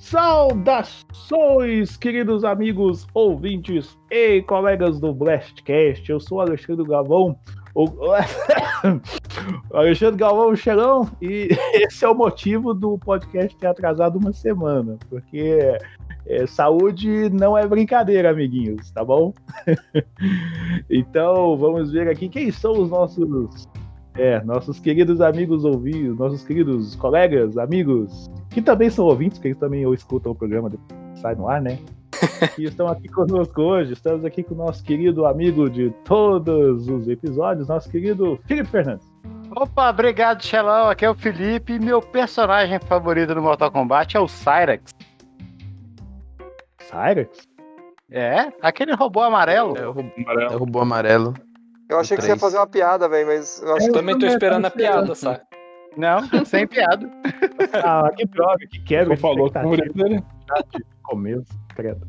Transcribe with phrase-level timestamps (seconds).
[0.00, 6.10] Saudações, queridos amigos, ouvintes e colegas do Blastcast.
[6.10, 7.36] Eu sou Alexandre Galvão,
[7.76, 7.86] o
[9.76, 15.58] Alexandre Galvão Xerão, e esse é o motivo do podcast ter atrasado uma semana, porque
[16.26, 19.34] é, saúde não é brincadeira, amiguinhos, tá bom?
[20.88, 23.68] então, vamos ver aqui quem são os nossos
[24.20, 29.58] é, nossos queridos amigos ouvintes, nossos queridos colegas, amigos, que também são ouvintes, que eles
[29.58, 31.78] também escutam o programa depois sai no ar, né?
[32.54, 33.94] que estão aqui conosco hoje.
[33.94, 39.10] Estamos aqui com o nosso querido amigo de todos os episódios, nosso querido Felipe Fernandes.
[39.50, 40.88] Opa, obrigado, Xelão.
[40.90, 41.78] Aqui é o Felipe.
[41.78, 44.94] Meu personagem favorito do Mortal Kombat é o Cyrax.
[46.82, 47.48] Cyrax?
[48.10, 49.76] É, aquele robô amarelo.
[49.76, 50.52] É o robô amarelo.
[50.52, 51.49] É o robô amarelo.
[51.90, 54.24] Eu achei que você ia fazer uma piada, velho, mas eu acho eu também tô
[54.24, 55.40] esperando a piada, sabe?
[55.96, 57.10] Não, sem piada.
[57.84, 59.16] ah, que droga, que quero.
[59.16, 60.22] falou favorito dele.
[61.02, 62.06] Começo, credo.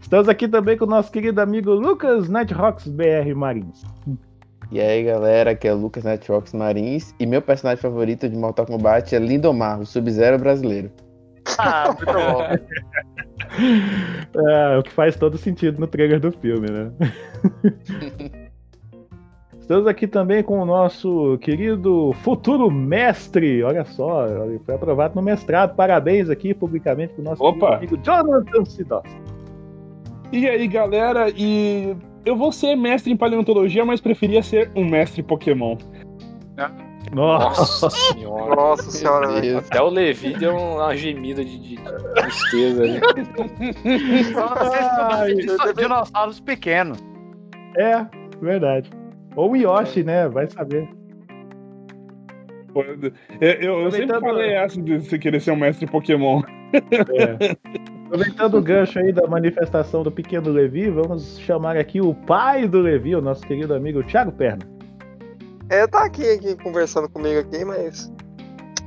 [0.00, 3.82] Estamos aqui também com o nosso querido amigo Lucas Nighthawks BR Marins.
[4.70, 8.66] E aí, galera, aqui é o Lucas Nighthawks Marins e meu personagem favorito de Mortal
[8.66, 10.92] Kombat é Lindomar, o Sub-Zero brasileiro.
[11.58, 12.42] Ah, muito bom.
[14.48, 16.92] é, o que faz todo sentido no trailer do filme, né?
[19.66, 23.64] Estamos aqui também com o nosso querido futuro mestre.
[23.64, 25.74] Olha só, ele foi aprovado no mestrado.
[25.74, 29.02] Parabéns aqui publicamente para o nosso amigo Jonathan Sidós.
[30.30, 35.20] E aí, galera, e eu vou ser mestre em paleontologia, mas preferia ser um mestre
[35.20, 35.76] Pokémon.
[37.12, 38.54] Nossa, senhora.
[38.54, 39.58] Nossa senhora, velho.
[39.58, 41.76] Até o Levi deu uma gemida de, de
[42.14, 43.00] tristeza ali.
[44.32, 47.04] Vocês dinossauros pequenos.
[47.76, 48.06] É,
[48.40, 48.88] verdade.
[49.36, 50.28] Ou o Yoshi, né?
[50.28, 50.88] Vai saber.
[53.40, 56.42] Eu, eu, eu sempre falei essa de você querer ser um mestre Pokémon.
[56.72, 57.56] É.
[58.06, 62.80] Aproveitando o gancho aí da manifestação do pequeno Levi, vamos chamar aqui o pai do
[62.80, 64.64] Levi, o nosso querido amigo Thiago Perna.
[65.68, 68.12] É, tá aqui, aqui conversando comigo aqui, mas.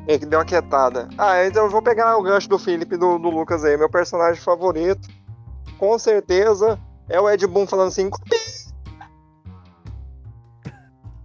[0.07, 1.07] É que deu uma quietada.
[1.17, 3.77] Ah, então eu vou pegar o gancho do Felipe e do, do Lucas aí.
[3.77, 5.07] Meu personagem favorito,
[5.77, 8.09] com certeza, é o Ed Boon falando assim.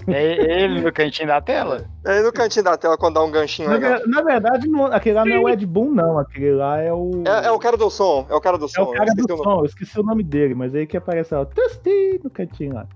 [0.07, 1.87] É ele no cantinho da tela?
[2.05, 4.01] É ele no cantinho da tela quando dá um ganchinho na, legal.
[4.07, 6.19] Na verdade, não, aquele lá não é o Ed Boon, não.
[6.19, 7.23] Aquele lá é o.
[7.27, 8.27] É, é, o cara do som.
[8.29, 8.83] É o cara do som.
[8.83, 11.45] É o cara do som, eu esqueci o nome dele, mas aí que aparece ó,
[11.45, 12.87] Tusti no cantinho lá.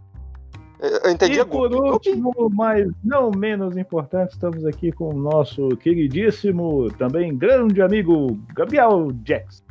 [0.80, 1.41] Eu entendi.
[1.41, 7.82] E por último, mas não menos importante, estamos aqui com o nosso queridíssimo, também grande
[7.82, 9.64] amigo, Gabriel Jax.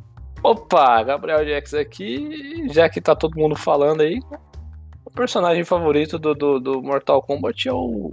[0.44, 4.20] Opa, Gabriel Jax aqui, já que tá todo mundo falando aí,
[5.18, 8.12] personagem favorito do, do, do Mortal Kombat é o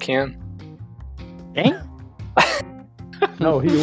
[0.00, 0.34] Ken.
[1.52, 1.76] Quem?
[3.40, 3.80] Não, o Ryu.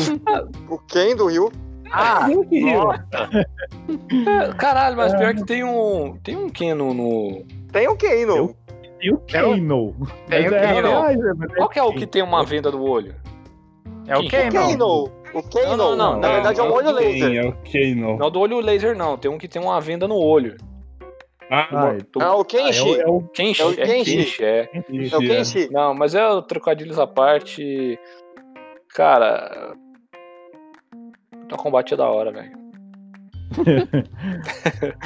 [0.70, 1.52] o Ken do Ryu?
[1.92, 2.92] Ah, o Ryu.
[4.30, 5.18] É, caralho, mas é.
[5.18, 6.18] pior que tem um.
[6.24, 6.94] Tem um Ken no.
[6.94, 7.46] no...
[7.72, 8.56] Tem um Ken no.
[9.00, 9.96] Tem o Kano.
[10.30, 11.48] Tem o Kano.
[11.58, 13.14] Qual que é o que tem uma venda do olho?
[14.08, 15.12] É o Kano.
[15.34, 15.76] O Kano.
[15.76, 16.20] Não, não, não.
[16.22, 17.36] Na verdade é o olho laser.
[17.36, 18.18] É o Kano.
[18.18, 19.18] Não, do olho laser não.
[19.18, 20.56] Tem um que tem uma venda no olho.
[21.56, 22.80] Ah, ah, ah, o Kenshi.
[22.80, 23.62] É o, é o Kenshi.
[23.62, 24.44] É o Kenshi.
[24.44, 25.70] É, é o Kenshi.
[25.72, 28.00] Não, mas é o trocadilhos à parte.
[28.90, 29.76] Cara.
[31.52, 32.52] O combate é da hora, velho.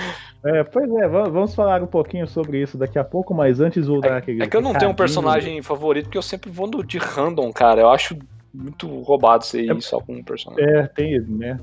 [0.46, 4.00] é, pois é, vamos falar um pouquinho sobre isso daqui a pouco, mas antes vou
[4.00, 4.44] dar é, aquele.
[4.44, 7.82] É que eu não tenho um personagem favorito, porque eu sempre vou de random, cara.
[7.82, 8.18] Eu acho
[8.54, 10.66] muito roubado ser é, só com um personagem.
[10.66, 11.60] É, tem, né?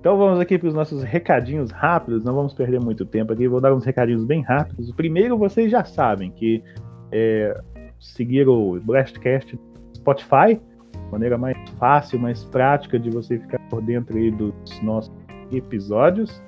[0.00, 3.60] Então vamos aqui para os nossos recadinhos rápidos, não vamos perder muito tempo aqui, vou
[3.60, 4.88] dar uns recadinhos bem rápidos.
[4.88, 6.64] O primeiro, vocês já sabem que
[7.12, 7.60] é,
[8.00, 9.58] seguir o Blastcast
[9.94, 10.58] Spotify,
[11.12, 15.12] maneira mais fácil, mais prática de você ficar por dentro aí dos nossos
[15.52, 16.42] episódios.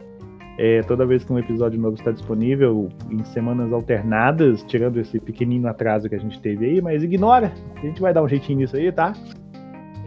[0.59, 5.69] É, toda vez que um episódio novo está disponível, em semanas alternadas, tirando esse pequenino
[5.69, 8.77] atraso que a gente teve aí, mas ignora, a gente vai dar um jeitinho nisso
[8.77, 9.13] aí, tá?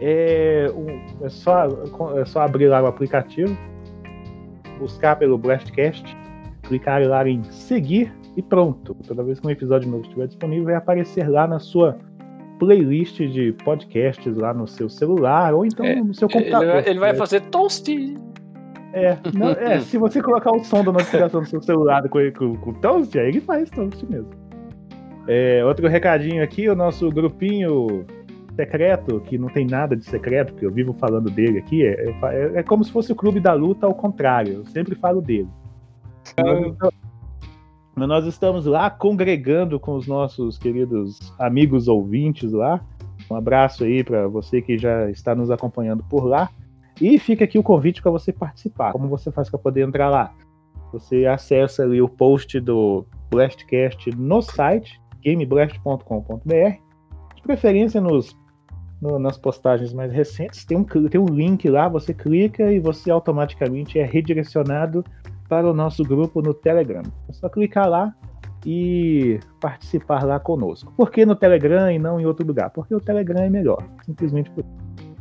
[0.00, 0.70] É,
[1.22, 1.66] é, só,
[2.16, 3.56] é só abrir lá o aplicativo,
[4.78, 6.16] buscar pelo Blastcast,
[6.62, 8.94] clicar lá em seguir e pronto.
[9.06, 11.96] Toda vez que um episódio novo estiver disponível, vai aparecer lá na sua
[12.58, 16.76] playlist de podcasts lá no seu celular ou então é, no seu computador.
[16.76, 18.14] Ele, ele vai fazer toast.
[18.92, 22.56] É, não, é, se você colocar o som da notificação do seu celular com, com,
[22.56, 24.30] com toast, aí ele faz toast mesmo.
[25.28, 28.06] É, outro recadinho aqui, o nosso grupinho
[28.56, 32.52] secreto, que não tem nada de secreto, porque eu vivo falando dele aqui, é, é,
[32.56, 35.48] é como se fosse o clube da luta ao contrário, eu sempre falo dele.
[37.94, 42.80] Mas nós estamos lá congregando com os nossos queridos amigos ouvintes lá.
[43.30, 46.50] Um abraço aí para você que já está nos acompanhando por lá.
[47.00, 48.92] E fica aqui o convite para você participar.
[48.92, 50.32] Como você faz para poder entrar lá?
[50.92, 56.78] Você acessa ali o post do Blastcast no site gameblast.com.br.
[57.34, 58.36] De preferência nos,
[59.00, 63.10] no- nas postagens mais recentes, tem um, tem um link lá, você clica e você
[63.10, 65.04] automaticamente é redirecionado
[65.48, 67.02] para o nosso grupo no Telegram.
[67.28, 68.14] É só clicar lá
[68.64, 70.92] e participar lá conosco.
[70.96, 72.70] Por que no Telegram e não em outro lugar?
[72.70, 75.15] Porque o Telegram é melhor, simplesmente por isso.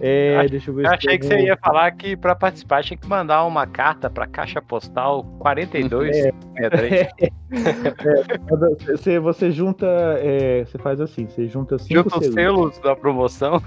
[0.00, 2.96] É, Ach- deixa eu ver Eu achei que você ia falar que pra participar tinha
[2.96, 6.16] que mandar uma carta pra caixa postal 42.
[6.16, 6.32] É.
[6.56, 7.08] 63.
[8.86, 9.86] Você, você junta.
[10.18, 13.62] é, você faz assim: você junta cinco Junta os selos, selos da promoção.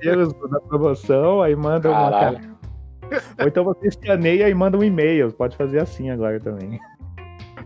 [0.00, 2.52] selos da promoção, aí manda uma carta.
[3.40, 5.32] Ou então você escaneia e manda um e-mail.
[5.32, 6.78] Pode fazer assim agora também.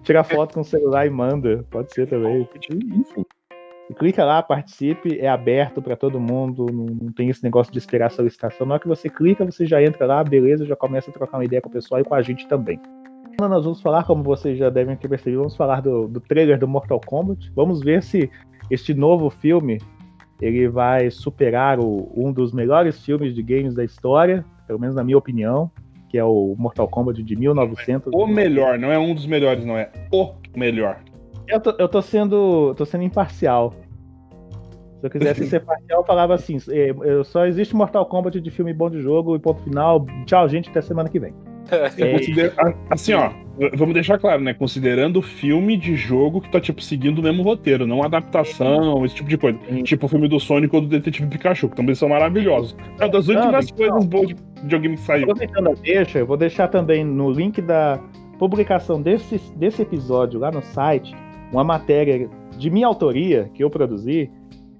[0.02, 1.64] Tira foto com o celular e manda.
[1.70, 2.48] Pode ser também.
[2.70, 3.24] Enfim.
[3.88, 7.78] E clica lá, participe, é aberto para todo mundo, não, não tem esse negócio de
[7.78, 8.66] esperar a solicitação.
[8.66, 11.44] Na hora que você clica, você já entra lá, beleza, já começa a trocar uma
[11.44, 12.80] ideia com o pessoal e com a gente também.
[13.32, 16.58] Então, Nós vamos falar, como vocês já devem ter percebido, vamos falar do, do trailer
[16.58, 17.52] do Mortal Kombat.
[17.54, 18.28] Vamos ver se
[18.70, 19.78] este novo filme
[20.40, 25.04] ele vai superar o- um dos melhores filmes de games da história, pelo menos na
[25.04, 25.70] minha opinião,
[26.08, 28.10] que é o Mortal Kombat de 1900.
[28.12, 30.98] O melhor, não é um dos melhores, não é o melhor.
[31.48, 32.74] Eu tô, eu tô sendo.
[32.76, 33.74] tô sendo imparcial.
[35.00, 38.50] Se eu quisesse ser parcial, eu falava assim: é, eu- só existe Mortal Kombat de
[38.50, 40.04] filme bom de jogo e ponto final.
[40.26, 41.32] Tchau, gente, até semana que vem.
[41.70, 43.30] É, Considera- a- Assim, ó,
[43.76, 44.54] vamos deixar claro, né?
[44.54, 49.28] Considerando filme de jogo que tá, tipo, seguindo o mesmo roteiro, não adaptação, esse tipo
[49.28, 49.58] de coisa.
[49.68, 49.82] Sim.
[49.82, 52.76] Tipo o filme do Sonic ou do Detetive Pikachu, que também são maravilhosos.
[53.00, 53.76] É uma das últimas então.
[53.78, 55.24] coisas boas de videogame que saiu.
[55.24, 57.98] Aproveitando a deixa, eu vou deixar também no link da
[58.38, 61.16] publicação desse, desse episódio lá no site
[61.52, 64.30] uma matéria de minha autoria que eu produzi,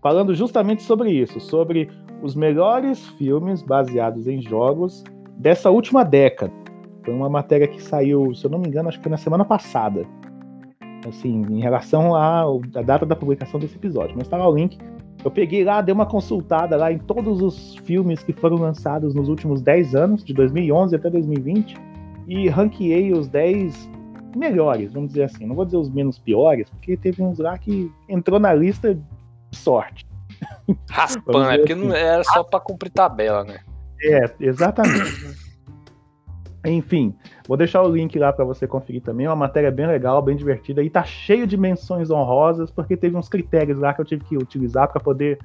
[0.02, 1.88] falando justamente sobre isso, sobre
[2.22, 5.04] os melhores filmes baseados em jogos
[5.36, 6.52] dessa última década.
[7.04, 9.44] Foi uma matéria que saiu, se eu não me engano, acho que foi na semana
[9.44, 10.04] passada.
[11.08, 14.16] Assim, em relação à, à data da publicação desse episódio.
[14.18, 14.76] Mas tá lá o link.
[15.24, 19.28] Eu peguei lá, dei uma consultada lá em todos os filmes que foram lançados nos
[19.28, 21.76] últimos 10 anos, de 2011 até 2020,
[22.26, 23.88] e ranqueei os 10
[24.36, 25.46] melhores, vamos dizer assim.
[25.46, 29.02] Não vou dizer os menos piores, porque teve uns lá que entrou na lista de
[29.56, 30.06] sorte.
[30.90, 31.86] Raspando, é porque assim.
[31.86, 33.60] não era só pra cumprir tabela, né?
[34.02, 35.46] É, exatamente.
[36.64, 37.14] Enfim,
[37.46, 39.26] vou deixar o link lá para você conferir também.
[39.26, 43.16] É uma matéria bem legal, bem divertida e tá cheio de menções honrosas, porque teve
[43.16, 45.38] uns critérios lá que eu tive que utilizar para poder.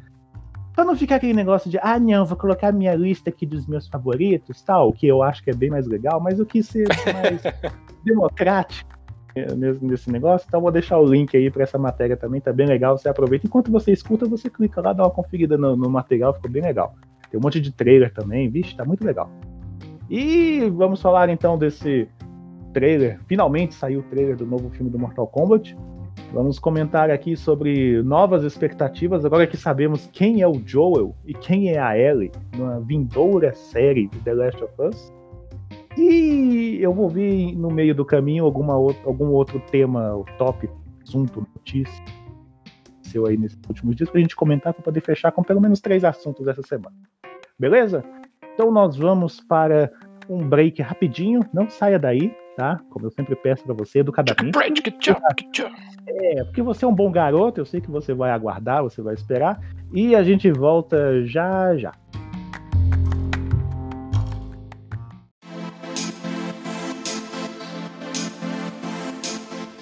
[0.73, 3.87] Pra não ficar aquele negócio de, ah, não, vou colocar minha lista aqui dos meus
[3.87, 6.87] favoritos, tal, o que eu acho que é bem mais legal, mas eu quis ser
[7.13, 7.41] mais
[8.03, 8.89] democrático
[9.35, 12.67] eh, nesse negócio, então vou deixar o link aí para essa matéria também, tá bem
[12.67, 13.47] legal, você aproveita.
[13.47, 16.95] Enquanto você escuta, você clica lá, dá uma conferida no, no material, ficou bem legal.
[17.29, 19.29] Tem um monte de trailer também, vixe, tá muito legal.
[20.09, 22.09] E vamos falar então desse
[22.73, 23.19] trailer.
[23.27, 25.77] Finalmente saiu o trailer do novo filme do Mortal Kombat.
[26.33, 31.69] Vamos comentar aqui sobre novas expectativas, agora que sabemos quem é o Joel e quem
[31.69, 35.13] é a Ellie na vindoura série de The Last of Us.
[35.97, 40.69] E eu vou ver no meio do caminho alguma outra, algum outro tema, o top,
[41.03, 42.03] assunto, notícia,
[43.01, 46.03] seu aí nesses últimos dias, pra gente comentar, para poder fechar com pelo menos três
[46.03, 46.95] assuntos essa semana.
[47.59, 48.03] Beleza?
[48.53, 49.91] Então nós vamos para
[50.29, 52.79] um break rapidinho, não saia daí, tá?
[52.89, 54.51] Como eu sempre peço para você, educadamente.
[56.07, 59.13] É, porque você é um bom garoto, eu sei que você vai aguardar, você vai
[59.13, 59.59] esperar.
[59.91, 61.91] E a gente volta já já.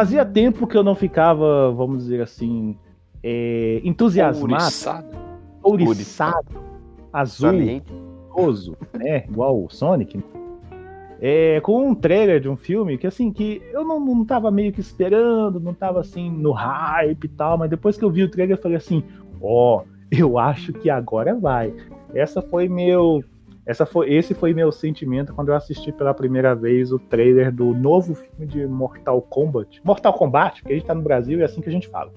[0.00, 2.74] Fazia tempo que eu não ficava, vamos dizer assim,
[3.22, 5.16] é, entusiasmado, Ouriçado.
[5.62, 6.46] ouriçado,
[7.12, 7.52] azul,
[8.30, 9.26] gostoso, né?
[9.28, 10.16] Igual o Sonic.
[10.16, 10.22] né?
[11.20, 14.72] É, com um trailer de um filme que assim, que eu não, não tava meio
[14.72, 18.30] que esperando, não tava assim no hype e tal, mas depois que eu vi o
[18.30, 19.04] trailer eu falei assim,
[19.38, 21.74] ó, eu acho que agora vai.
[22.14, 23.22] Essa foi meu.
[23.70, 27.72] Essa foi, esse foi meu sentimento quando eu assisti pela primeira vez o trailer do
[27.72, 29.80] novo filme de Mortal Kombat.
[29.84, 32.10] Mortal Kombat, porque a gente tá no Brasil e é assim que a gente fala.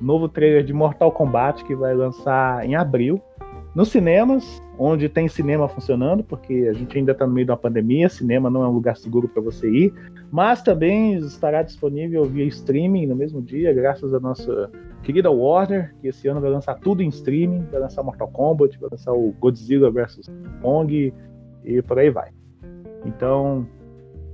[0.00, 3.20] Novo trailer de Mortal Kombat que vai lançar em abril
[3.74, 8.08] nos cinemas, onde tem cinema funcionando, porque a gente ainda está no meio uma pandemia,
[8.08, 9.94] cinema não é um lugar seguro para você ir,
[10.30, 14.70] mas também estará disponível via streaming no mesmo dia, graças à nossa
[15.02, 18.90] querida Warner, que esse ano vai lançar tudo em streaming, vai lançar Mortal Kombat, vai
[18.90, 20.30] lançar o Godzilla vs
[20.60, 21.12] Kong
[21.64, 22.30] e por aí vai.
[23.04, 23.66] Então,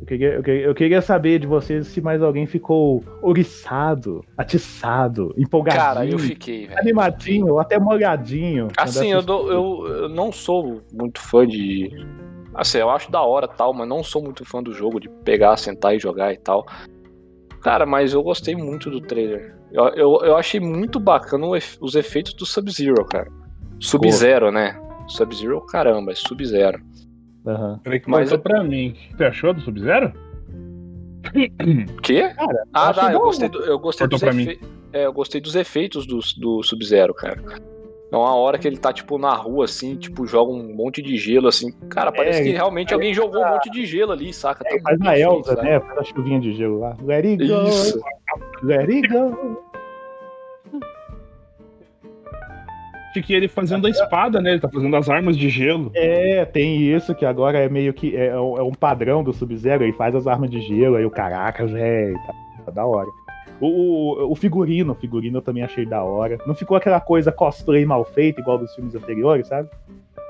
[0.03, 5.33] eu queria, eu queria- eu queria saber de vocês se mais alguém ficou ouriçado, atiçado,
[5.39, 6.79] empolgadinho, Cara, eu fiquei, velho.
[6.81, 8.69] animadinho, até molhadinho.
[8.77, 11.91] Assim, eu, dou- eu, eu não sou muito fã de.
[12.55, 15.57] Assim, eu acho da hora tal, mas não sou muito fã do jogo, de pegar,
[15.57, 16.67] sentar e jogar e tal.
[17.63, 19.55] Cara, mas eu gostei muito do trailer.
[19.71, 21.47] Eu, eu, eu achei muito bacana
[21.81, 23.31] os efeitos do Sub-Zero, cara.
[23.81, 24.79] Sub-Zero, né?
[25.07, 26.81] Sub-Zero, caramba, é Sub-Zero.
[27.47, 27.81] Aham.
[27.83, 28.93] Peraí que Mas pra mim.
[29.11, 30.13] Que você achou do Sub-Zero?
[32.03, 32.29] Quê?
[32.37, 34.69] Cara, Ah, tá, eu gostei, do- eu gostei dos efeitos.
[34.93, 37.41] É, eu gostei dos efeitos do, do Sub-Zero, cara.
[38.09, 41.17] Então, a hora que ele tá, tipo, na rua, assim, tipo, joga um monte de
[41.17, 41.73] gelo, assim.
[41.89, 44.63] Cara, parece É, que realmente alguém jogou um monte de gelo ali, saca?
[44.65, 45.81] Tá Faz muito na Elsa, né?
[45.81, 46.95] Faz a chuvinha de gelo lá.
[47.03, 47.99] Let it go, Isso.
[48.63, 49.63] let it go.
[53.12, 54.52] Acho que ele fazendo a espada, né?
[54.52, 55.90] Ele tá fazendo as armas de gelo.
[55.95, 58.16] É, tem isso que agora é meio que.
[58.16, 59.85] É, é um padrão do Sub-Zero.
[59.85, 62.11] Ele faz as armas de gelo, aí o caracas, é.
[62.12, 62.33] Tá,
[62.64, 63.09] tá da hora.
[63.61, 66.38] O, o, o figurino, o figurino eu também achei da hora.
[66.47, 69.69] Não ficou aquela coisa cosplay mal feita, igual dos filmes anteriores, sabe?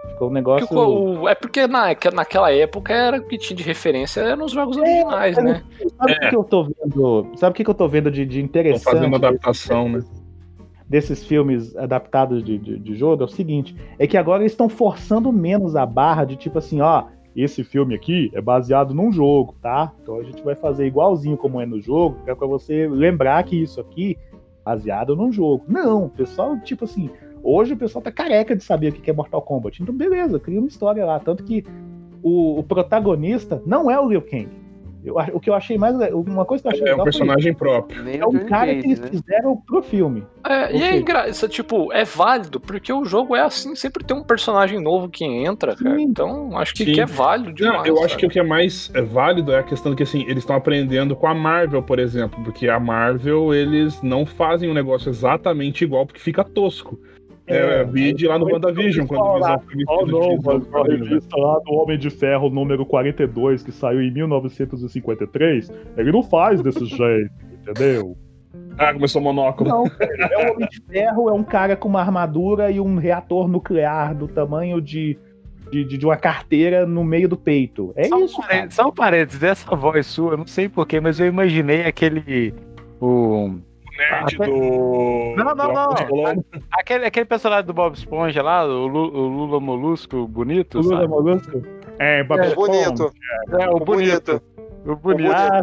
[0.09, 1.29] Ficou um negócio.
[1.29, 5.39] É porque na, que naquela época era o que tinha de referência nos jogos originais,
[5.39, 5.63] é, né?
[5.97, 7.27] Sabe o que que eu tô vendo?
[7.37, 8.85] Sabe o que eu tô vendo de, de interessante?
[8.85, 10.01] fazendo adaptação, né?
[10.93, 14.69] Desses filmes adaptados de, de, de jogo é o seguinte: é que agora eles estão
[14.69, 19.55] forçando menos a barra de tipo assim, ó, esse filme aqui é baseado num jogo,
[19.63, 19.91] tá?
[20.03, 23.57] Então a gente vai fazer igualzinho como é no jogo, é pra você lembrar que
[23.57, 25.65] isso aqui é baseado num jogo.
[25.67, 27.09] Não, pessoal, tipo assim,
[27.43, 29.83] hoje o pessoal tá careca de saber o que é Mortal Kombat.
[29.83, 31.19] Então, beleza, cria uma história lá.
[31.19, 31.65] Tanto que
[32.23, 34.62] o, o protagonista não é o Liu Kang.
[35.05, 35.97] Eu, o que eu achei mais.
[36.13, 38.09] Uma coisa que eu achei É um personagem próprio.
[38.09, 39.09] É o um cara que eles né?
[39.09, 40.25] fizeram pro filme.
[40.49, 44.25] É, e é engraçado, tipo, é válido, porque o jogo é assim, sempre tem um
[44.25, 46.01] personagem novo que entra, cara.
[46.01, 47.79] Então, acho que, que é válido demais.
[47.79, 48.21] Não, eu acho sabe?
[48.21, 50.57] que o que é mais é válido é a questão de que assim, eles estão
[50.57, 55.85] aprendendo com a Marvel, por exemplo, porque a Marvel eles não fazem um negócio exatamente
[55.85, 56.99] igual porque fica tosco.
[57.53, 59.35] É, É, vide lá no WandaVision, quando o.
[59.35, 64.01] Visão foi Oh não, mas revista lá do Homem de Ferro número 42, que saiu
[64.03, 67.31] em 1953, ele não faz desse jeito,
[67.61, 68.17] entendeu?
[68.79, 69.69] Ah, começou o monóculo.
[69.69, 73.47] Não, é o Homem de Ferro, é um cara com uma armadura e um reator
[73.49, 75.19] nuclear do tamanho de,
[75.71, 77.93] de, de- de uma carteira no meio do peito.
[77.97, 78.49] É só, um isso, cara.
[78.49, 82.55] parênteses, só um parênteses, dessa voz sua, eu não sei porquê, mas eu imaginei aquele.
[83.01, 83.57] O,
[83.99, 85.35] Nerd Ah, do.
[85.37, 86.45] Não, não, do não.
[86.73, 90.79] Aquele, aquele personagem do Bob Esponja lá, o, Lu- o Lula Molusco bonito.
[90.79, 91.09] O Lula sabe?
[91.09, 91.63] Molusco?
[91.99, 92.73] É, Bob O Esponja.
[92.91, 93.13] bonito.
[93.59, 93.85] É, o O bonito.
[93.85, 94.43] bonito.
[94.87, 95.33] O bonito.
[95.33, 95.63] Ah,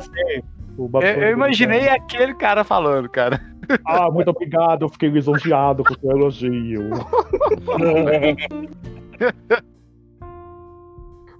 [0.77, 3.41] Bob Eu, eu imaginei aquele cara falando, cara.
[3.85, 6.89] Ah, muito obrigado, eu fiquei lisonjeado com o seu elogio.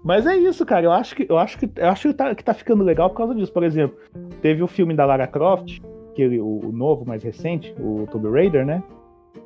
[0.03, 0.86] Mas é isso, cara.
[0.86, 3.17] Eu acho que eu acho que eu acho que tá, que tá ficando legal por
[3.17, 3.51] causa disso.
[3.51, 3.98] Por exemplo,
[4.41, 5.79] teve o filme da Lara Croft,
[6.20, 8.84] que ele- o, o novo, mais recente, o Tomb Raider, né?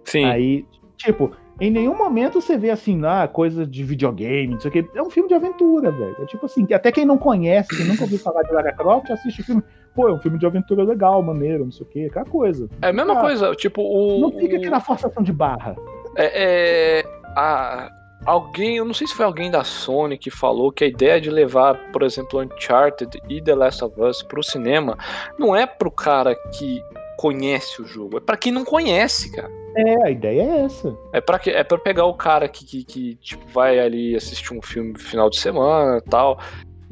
[0.03, 0.25] Sim.
[0.25, 0.65] Aí,
[0.97, 4.85] tipo, em nenhum momento você vê assim, ah, coisa de videogame, não sei o quê.
[4.95, 6.15] É um filme de aventura, velho.
[6.19, 9.09] É tipo assim, que até quem não conhece, quem nunca ouviu falar de Lara Croft,
[9.11, 9.63] assiste o filme.
[9.93, 12.67] Pô, é um filme de aventura legal, maneiro, não sei o quê, aquela coisa.
[12.81, 14.19] É a mesma Ah, coisa, tipo, o.
[14.19, 15.75] Não fica o- aquela forçação de barra.
[16.17, 17.03] É, é,
[17.35, 17.91] a-
[18.25, 21.29] alguém, eu não sei se foi alguém da Sony que falou que a ideia de
[21.29, 24.97] levar, por exemplo, Uncharted e The Last of Us pro cinema
[25.37, 26.81] não é pro cara que
[27.17, 29.51] conhece o jogo, é pra quem não conhece, cara.
[29.75, 30.95] É, a ideia é essa.
[31.11, 34.53] É pra, que, é pra pegar o cara que, que, que, tipo, vai ali assistir
[34.53, 36.39] um filme no final de semana e tal.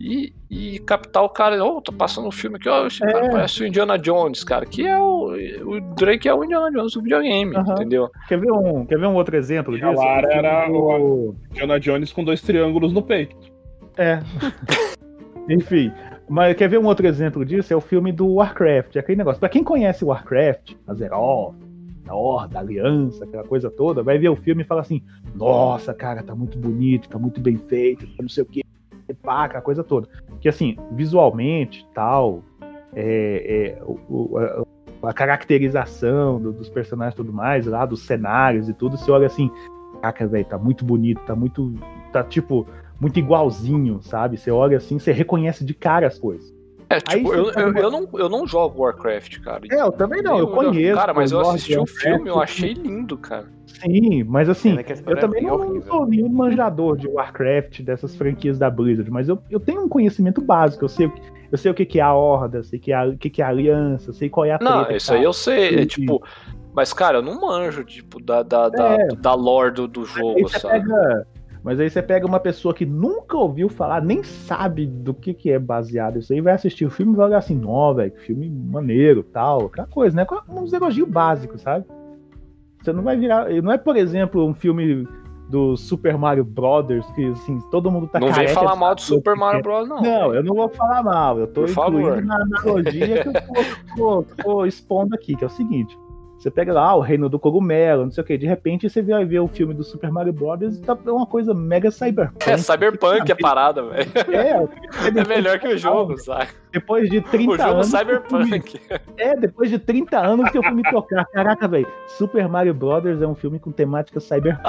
[0.04, 3.30] E, e captar o cara, oh, tô passando um filme aqui, ó, esse cara É.
[3.30, 4.66] parece o Indiana Jones, cara.
[4.66, 5.34] Que é o.
[5.66, 7.74] O Drake é o Indiana Jones do videogame, Aham.
[7.74, 8.10] entendeu?
[8.28, 9.94] Quer ver um, quer ver um outro exemplo a disso?
[9.94, 13.36] Lara O filme era do- Diana Jones com dois triângulos no peito.
[13.98, 14.20] É.
[15.50, 15.92] Enfim.
[16.30, 17.74] Mas quer ver um outro exemplo disso?
[17.74, 18.96] É o filme do Warcraft.
[18.96, 19.40] É aquele negócio.
[19.40, 21.56] Pra quem conhece Warcraft, Azeroth,
[22.08, 25.02] a horda, a aliança, aquela coisa toda, vai ver o filme e fala assim:
[25.36, 28.62] nossa, cara, tá muito bonito, tá muito bem feito, tá não sei o que,
[29.14, 30.08] pá, aquela coisa toda.
[30.40, 32.44] Que assim, visualmente, tal,
[32.94, 34.66] é, é, o-
[35.04, 39.28] a caracterização do- dos personagens e tudo mais, lá, dos cenários e tudo, você olha
[39.28, 39.50] assim,
[40.02, 41.74] caraca, velho, tá muito bonito, tá muito.
[42.12, 42.68] tá tipo,
[43.00, 44.38] muito igualzinho, sabe?
[44.38, 46.54] Você olha assim, você reconhece de cara as coisas.
[46.96, 49.62] É, Aí tipo, eu, eu, eu não, eu não jogo Warcraft, cara.
[49.72, 50.98] É, eu também não, eu conheço.
[51.00, 53.48] Cara, mas eu assisti o of filme, eu achei lindo, cara.
[53.66, 54.76] Sim, mas assim,
[55.08, 55.84] eu é também bem não horrível.
[55.84, 60.42] sou nenhum manjador de Warcraft, dessas franquias da Blizzard, mas eu, eu tenho um conhecimento
[60.42, 60.84] básico.
[60.86, 61.22] Eu sei, o que-
[61.52, 63.18] eu sei o que, que é a Horda, eu sei o que é a, o
[63.18, 65.28] que, que é a Aliança, eu sei qual é a Não, treta, isso aí cara.
[65.28, 66.22] eu sei, é tipo.
[66.74, 69.08] Mas, cara, eu não manjo, tipo, da, da, da, É.
[69.18, 70.80] da lore do, do Aí jogo, você sabe?
[70.80, 71.28] pega,
[71.64, 75.52] mas aí você pega uma pessoa que nunca ouviu falar, nem sabe do que, que
[75.52, 78.22] é baseado isso aí, vai assistir o filme e vai olhar assim, nó, velho, que
[78.22, 80.26] filme maneiro, tal, aquela coisa, né?
[80.26, 81.86] Com uns elogios básicos, sabe?
[82.82, 83.48] Você não vai virar.
[83.62, 85.08] Não é, por exemplo, um filme
[85.50, 88.96] do Super Mario Brothers, que assim, todo mundo tá não vem careca falar de mal
[88.96, 89.62] do Super Mario é.
[89.62, 90.02] Bros, não.
[90.02, 92.00] Não, eu não vou falar mal, eu tô Por favor.
[92.02, 93.34] incluindo na analogia que eu
[93.96, 95.96] tô, tô- tô expondo aqui, que é o seguinte.
[96.42, 99.24] Você pega lá o Reino do Cogumelo, não sei o que, de repente você vai
[99.24, 102.50] ver o filme do Super Mario Brothers e tá uma coisa mega cyberpunk.
[102.50, 104.10] É Cyberpunk a parada, velho.
[104.32, 106.48] É, É melhor que o jogo, sabe?
[106.72, 107.88] depois de 30 O jogo anos.
[107.88, 108.82] Cyberpunk.
[109.18, 111.26] É, depois de 30 anos que eu fui me tocar.
[111.26, 111.86] Caraca, velho.
[112.08, 114.66] Super Mario Brothers é um filme com temática cyberpunk.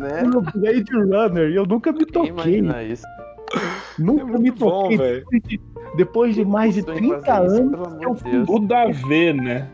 [0.00, 0.22] Né?
[0.22, 2.30] No Blade Runner, e eu nunca me toquei.
[2.30, 3.04] imagina isso?
[3.98, 4.96] Nunca É me bom, toquei.
[4.96, 5.24] velho.
[5.96, 7.86] depois, de, mais de Sonho em 30 fazer isso, anos.
[7.86, 8.46] amor eu.
[8.46, 9.68] Tudo a ver, né?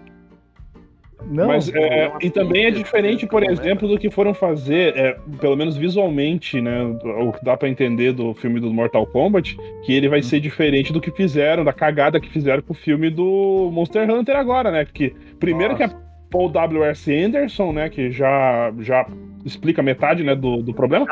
[1.26, 3.52] Não, Mas, é, é e também é filha, diferente, por né?
[3.52, 6.82] exemplo, do que foram fazer, é, pelo menos visualmente, né?
[6.84, 10.92] O que dá pra entender do filme do Mortal Kombat, que ele vai ser diferente
[10.92, 14.84] do que fizeram, da cagada que fizeram com o filme do Monster Hunter agora, né?
[14.84, 15.90] Porque primeiro que é
[16.30, 17.12] Paul W.S.
[17.12, 17.88] Anderson, né?
[17.88, 19.06] Que já, já
[19.44, 21.06] explica metade né, do, do problema.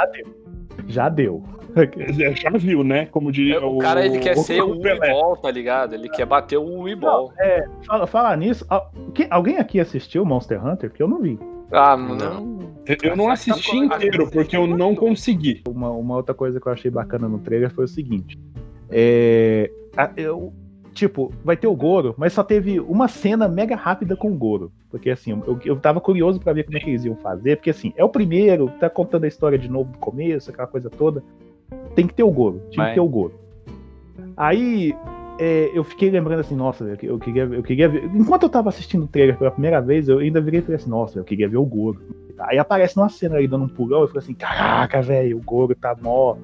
[0.86, 1.42] Já deu.
[1.76, 3.04] É, Já viu, né?
[3.04, 4.80] Como diria O cara, ele quer ser o.
[4.80, 5.94] Weeball, tá ligado?
[5.94, 7.30] Ele quer bater o Weeball.
[7.38, 8.64] É, fala, falar nisso,
[9.30, 10.90] alguém aqui assistiu Monster Hunter?
[10.90, 11.38] Que eu não vi.
[11.70, 12.60] Ah, não.
[12.86, 15.62] Eu- Eu não assisti inteiro, porque eu não consegui.
[15.68, 18.38] Uma, uma outra coisa que eu achei bacana no trailer foi o seguinte.
[18.90, 19.70] É,
[20.16, 20.54] eu,
[20.96, 24.72] tipo, vai ter o Goro, mas só teve uma cena mega rápida com o Goro.
[24.90, 27.56] Porque assim, eu, eu tava curioso pra ver como é que eles iam fazer.
[27.56, 30.88] Porque assim, é o primeiro, tá contando a história de novo do começo, aquela coisa
[30.88, 31.22] toda.
[31.94, 32.92] Tem que ter o Goro, tinha Vai.
[32.92, 33.34] que ter o Goro.
[34.36, 34.94] Aí
[35.38, 38.04] é, eu fiquei lembrando assim, nossa, eu, eu queria, eu queria ver.
[38.14, 40.90] Enquanto eu tava assistindo o trailer pela primeira vez, eu ainda virei e falei assim,
[40.90, 42.00] nossa, eu queria ver o Goro.
[42.38, 45.74] Aí aparece numa cena aí dando um pulão, eu falei assim, caraca, velho, o Goro
[45.74, 46.36] tá mó.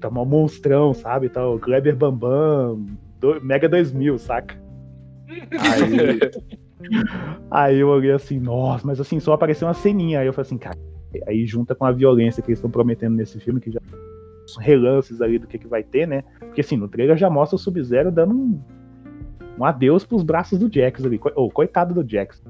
[0.00, 1.28] Tá mó monstrão, sabe?
[1.28, 2.86] Tá o Kleber Bambam,
[3.20, 4.56] do- Mega 2000, saca?
[5.28, 6.20] Aí,
[7.50, 10.20] aí eu olhei assim, nossa, mas assim, só apareceu uma ceninha.
[10.20, 10.78] Aí eu falei assim, cara,
[11.26, 13.80] aí junta com a violência que eles estão prometendo nesse filme, que já
[14.60, 16.22] relances ali do que, que vai ter, né?
[16.38, 18.60] Porque assim, no trailer já mostra o Sub-Zero dando um,
[19.58, 21.18] um adeus pros braços do Jax ali.
[21.18, 22.42] Co- Ô, coitado do Jax.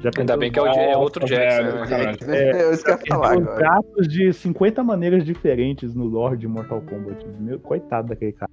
[0.00, 2.36] Já Ainda bem que é, o, é outro velho, né?
[2.36, 3.56] É, É que eu falar agora.
[3.56, 7.24] braços de 50 maneiras diferentes no lore de Mortal Kombat.
[7.40, 8.50] Meu, coitado daquele cara.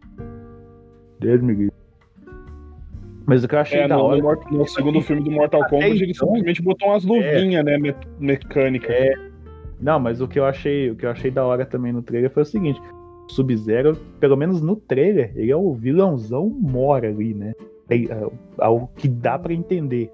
[1.24, 1.74] Deus me livre.
[3.26, 4.22] Mas o que eu achei É, da no, hora.
[4.52, 7.78] no no segundo filme do Mortal Kombat, ele então- simplesmente botou umas luvinhas, né?
[7.78, 8.90] me- mecânicas.
[8.94, 9.14] É.
[9.80, 12.30] Não, mas o que eu achei, o que eu achei da hora também no trailer
[12.30, 12.82] foi o seguinte:
[13.30, 17.54] Sub-Zero, pelo menos no trailer, ele é o vilãozão mora ali, né?
[17.90, 18.28] É, é,
[18.62, 20.12] é o que dá pra entender.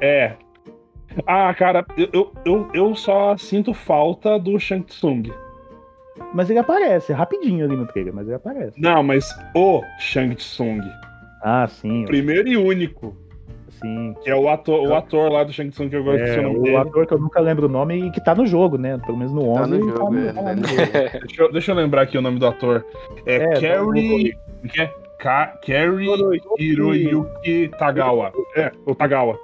[0.00, 0.34] É.
[1.26, 5.24] Ah, cara, eu, eu, eu só sinto falta do Shang Tsung.
[6.34, 8.80] Mas ele aparece, é rapidinho ali no trailer, mas ele aparece.
[8.80, 10.80] Não, mas o Shang Tsung.
[11.42, 13.16] Ah, sim, Primeiro e único.
[13.80, 14.14] sim.
[14.22, 16.58] Que é o ator, o ator lá do Shang Tsung que eu gosto É, nome
[16.58, 16.76] o dele.
[16.76, 18.98] ator que eu nunca lembro o nome e que tá no jogo, né?
[19.04, 19.60] Pelo menos no 11.
[19.60, 20.54] Tá no ele jogo, é, tá né?
[20.54, 20.92] no jogo.
[21.26, 22.84] Deixa, eu, deixa eu lembrar aqui o nome do ator.
[23.26, 24.36] É, É, Carrie.
[24.72, 24.90] que é?
[25.18, 26.08] Carrie
[26.58, 28.32] Hiroyuki Tagawa.
[28.56, 29.38] É, o Tagawa.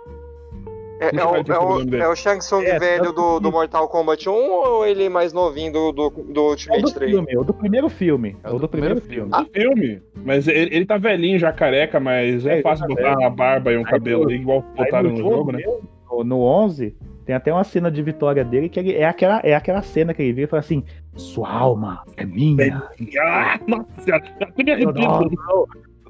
[0.99, 3.87] É, Puxa, é o, é, o é o Shang Tsung É, velho do, do Mortal
[3.89, 7.11] Kombat 1 ou ele mais novinho do, do, do É o do Ultimate 3?
[7.11, 8.37] filme, é o do primeiro filme.
[8.43, 9.31] É É o do do primeiro filme.
[9.31, 10.03] Do filme.
[10.25, 13.27] Mas ele, ele tá velhinho, já careca, mas É, é, ele fácil tá botar velho.
[13.27, 15.59] a barba e um Aí cabelo ali, igual Aí botaram no no jogo, né?
[15.59, 15.81] mesmo,
[16.11, 19.55] no- No 11, tem até uma cena de vitória dele que ele, é, aquela, é
[19.55, 20.83] aquela cena que ele vira e fala assim:
[21.15, 22.83] Sua alma é minha.
[23.21, 25.31] Ah, nossa, até me arrepio.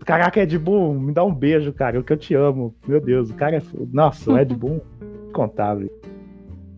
[0.06, 2.00] Caraca, Ed Boon, me dá um beijo, cara.
[2.00, 2.72] Que eu te amo.
[2.86, 3.62] Meu Deus, o cara é.
[3.92, 4.80] Nossa, o Ed Boon,
[5.32, 5.90] contável.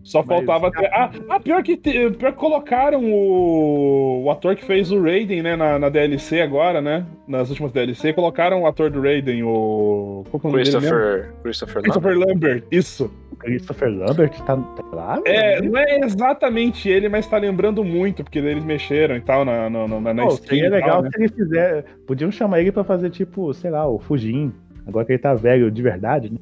[0.03, 0.87] Só Mas, faltava ter.
[0.93, 5.43] Ah, ah, pior, que te- pior que colocaram o, o ator que fez o Raiden,
[5.43, 7.05] né, na, na DLC agora, né?
[7.27, 10.23] Nas últimas DLC, colocaram o ator do Raiden, o.
[10.29, 10.97] Qual que é o nome dele mesmo?
[10.97, 13.11] Christopher, Christopher, Christopher Lambert, isso.
[13.39, 15.21] Christopher Lambert tá, tá lá?
[15.25, 15.71] É, velho?
[15.71, 19.87] não é exatamente ele, mas tá lembrando muito, porque eles mexeram e tal na, na,
[19.87, 21.09] na, na Pô, skin seria e tal, legal né?
[21.13, 21.85] se ele fizer.
[22.05, 24.51] Podiam chamar ele pra fazer, tipo, sei lá, o Fujin.
[24.85, 26.37] Agora que ele tá velho de verdade, né?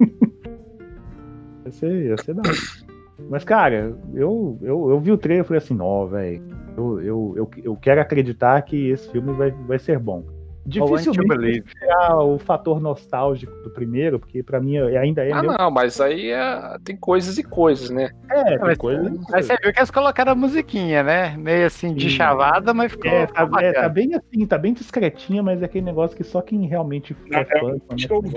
[1.66, 2.81] ia ser, ia ser da hora.
[3.30, 6.42] Mas, cara, eu, eu, eu vi o trailer e falei assim, não, velho.
[6.76, 10.24] Eu, eu, eu, eu quero acreditar que esse filme vai, vai ser bom.
[10.64, 11.64] Dificilmente believe.
[11.76, 15.52] será o fator nostálgico do primeiro, porque pra mim ainda é Ah, meu.
[15.58, 18.10] não, mas aí é- tem coisas e coisas, né?
[18.30, 19.12] É, tem Mas- coisa.
[19.28, 21.36] Mas você viu que eles colocaram a musiquinha, né?
[21.36, 22.10] Meio assim, de Sim.
[22.16, 25.64] chavada, mas ficou, É, ficou tá, é, tá bem assim, tá bem discretinha, mas é
[25.64, 27.76] aquele negócio que só quem realmente é fã.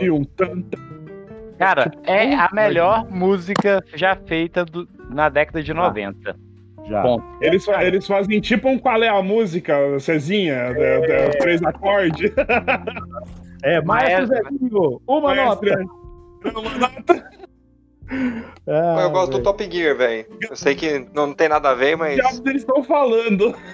[0.01, 0.79] eu um tanto.
[1.57, 6.35] Cara, é a melhor música já feita do- na década de 90.
[6.87, 7.01] Já.
[7.01, 11.63] Bom, Eles, fa- eles fazem tipo um qual é a música, Cezinha, da- da- três
[11.63, 12.31] acordes.
[13.63, 14.27] É, Maestro.
[14.27, 15.69] Zezinho, uma Maestro.
[15.69, 16.59] nota.
[16.59, 17.29] Uma nota.
[18.67, 19.43] Ah, eu gosto do velho.
[19.43, 20.25] Top Gear, velho.
[20.47, 22.13] Eu sei que não tem nada a ver, mas.
[22.15, 23.55] diabos eles estão falando?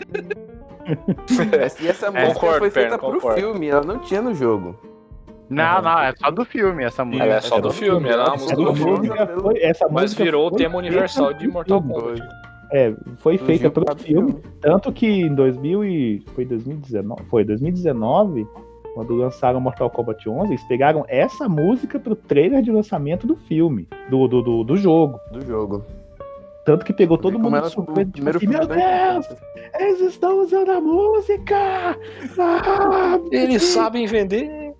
[1.79, 3.39] E essa música Concordo, foi feita Perna, pro concordo.
[3.39, 4.75] filme, ela não tinha no jogo.
[5.51, 7.25] Não, não, é só do filme essa música.
[7.25, 9.09] Ela é só do filme, ela é uma Essa música do filme.
[9.41, 11.81] foi, essa Mas virou o tema universal de Mortal.
[11.81, 12.21] Kombat.
[12.73, 17.43] É, foi feita por causa do filme, tanto que em 2000 e foi 2019, foi
[17.43, 18.47] 2019,
[18.93, 23.89] quando lançaram Mortal Kombat 11, eles pegaram essa música pro trailer de lançamento do filme,
[24.09, 25.19] do, do, do, do jogo.
[25.33, 25.85] Do jogo.
[26.63, 29.27] Tanto que pegou todo mundo de o surpresa, tipo primeiro assim, meu Deus,
[29.79, 31.97] eles estão usando a música!
[32.37, 34.73] Ah, Eles sabem vender.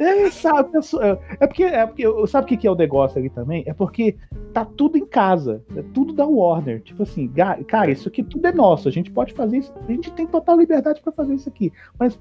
[0.00, 3.62] É, sabe, pessoa- é porque, é porque sabe o que é o negócio ali também?
[3.66, 4.16] É porque
[4.50, 6.80] tá tudo em casa, é tudo da Warner.
[6.80, 7.30] Tipo assim,
[7.68, 10.58] cara, isso aqui tudo é nosso, a gente pode fazer isso, a gente tem total
[10.58, 11.70] liberdade pra fazer isso aqui.
[11.98, 12.18] Mas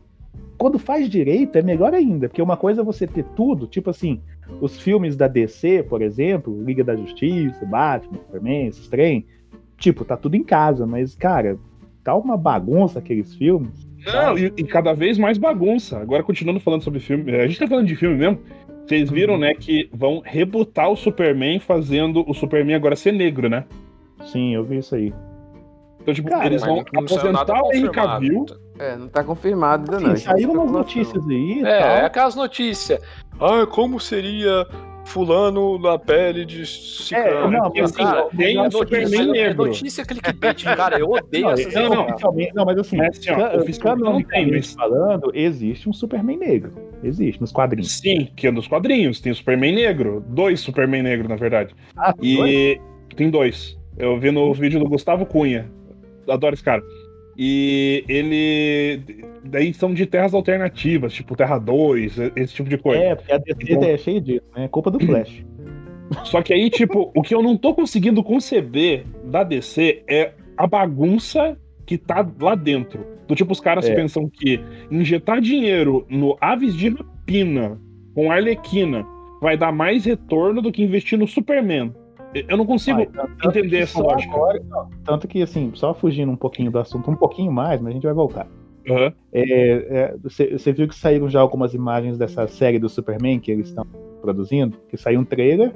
[0.57, 4.21] quando faz direito é melhor ainda, porque uma coisa é você ter tudo, tipo assim,
[4.59, 9.25] os filmes da DC, por exemplo, Liga da Justiça, Batman, Superman, esses trem,
[9.77, 11.57] tipo, tá tudo em casa, mas cara,
[12.03, 13.88] tá uma bagunça aqueles filmes.
[14.13, 15.97] Não, e, e cada vez mais bagunça.
[15.99, 18.39] Agora, continuando falando sobre filme, a gente tá falando de filme mesmo.
[18.85, 23.65] Vocês viram, né, que vão rebutar o Superman fazendo o Superman agora ser negro, né?
[24.25, 25.13] Sim, eu vi isso aí.
[26.01, 27.91] Então, tipo, Cara, eles vão aposentar o Henry.
[27.91, 28.45] Cavill.
[28.79, 30.13] É, não tá confirmado ainda Sim, não.
[30.13, 32.05] é saíram umas notícias aí É, é tal.
[32.05, 32.99] aquelas notícias.
[33.39, 34.65] Ah, como seria
[35.05, 37.55] fulano na pele de ciclano?
[37.55, 39.65] É, não, E, mas assim, assim, tem é notícia, Superman é negro.
[39.65, 40.99] notícia clickbait, cara.
[40.99, 42.05] Eu odeio Não, essas não, não.
[42.07, 46.37] oficialmente- não, mas assim, Mas, assim, ó, não tem, canonicamente mas- falando, existe um Superman
[46.37, 46.71] negro.
[47.03, 47.91] Existe, nos quadrinhos.
[47.91, 49.19] Sim, que é dos quadrinhos.
[49.21, 50.23] Tem o Superman negro.
[50.27, 51.73] Dois Superman negro, na verdade.
[51.95, 52.51] Ah, tem dois?
[52.51, 52.81] E
[53.15, 53.79] tem dois.
[53.97, 55.69] Eu vi no vídeo do Gustavo Cunha.
[56.27, 56.83] Adoro esse cara.
[57.41, 58.99] E ele.
[59.45, 63.01] Daí são de terras alternativas, tipo Terra 2, esse tipo de coisa.
[63.01, 63.83] É, porque a DC Bom.
[63.85, 64.65] é cheia disso, né?
[64.65, 65.45] É culpa do Flash.
[66.25, 70.67] Só que aí, tipo, o que eu não tô conseguindo conceber da DC é a
[70.67, 73.05] bagunça que tá lá dentro.
[73.25, 73.95] Do tipo, os caras É.
[73.95, 74.59] pensam que
[74.91, 77.79] injetar dinheiro no Aves de Rapina
[78.13, 79.05] com Arlequina
[79.41, 81.93] vai dar mais retorno do que investir no Superman.
[82.47, 84.33] Eu não consigo tanto entender essa lógica.
[84.35, 87.89] agora- não, tanto que, assim, só fugindo um pouquinho do assunto, um pouquinho mais, mas
[87.89, 88.45] a gente vai voltar.
[88.89, 89.11] Aham.
[89.33, 93.51] É, é, Você você viu que saíram já algumas imagens dessa série do Superman que
[93.51, 93.85] eles estão
[94.21, 94.77] produzindo?
[94.89, 95.71] Que saiu um trailer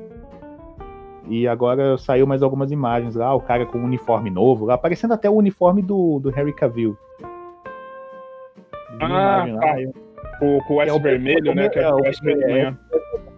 [1.28, 5.14] e agora saiu mais algumas imagens lá, o cara com um uniforme novo, lá, parecendo
[5.14, 6.98] até o uniforme do, do Henry Cavill.
[7.20, 9.76] Vi Ah, tá.
[10.40, 11.70] Com, com o S É vermelho, né?
[11.70, 12.78] Que é é, o o- S vermelho.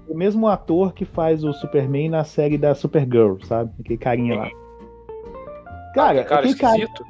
[0.07, 3.71] O mesmo ator que faz o Superman na série da Supergirl, sabe?
[3.79, 4.49] Aquele carinha lá.
[5.93, 7.05] Cara, Que cara aquele cara, esquisito.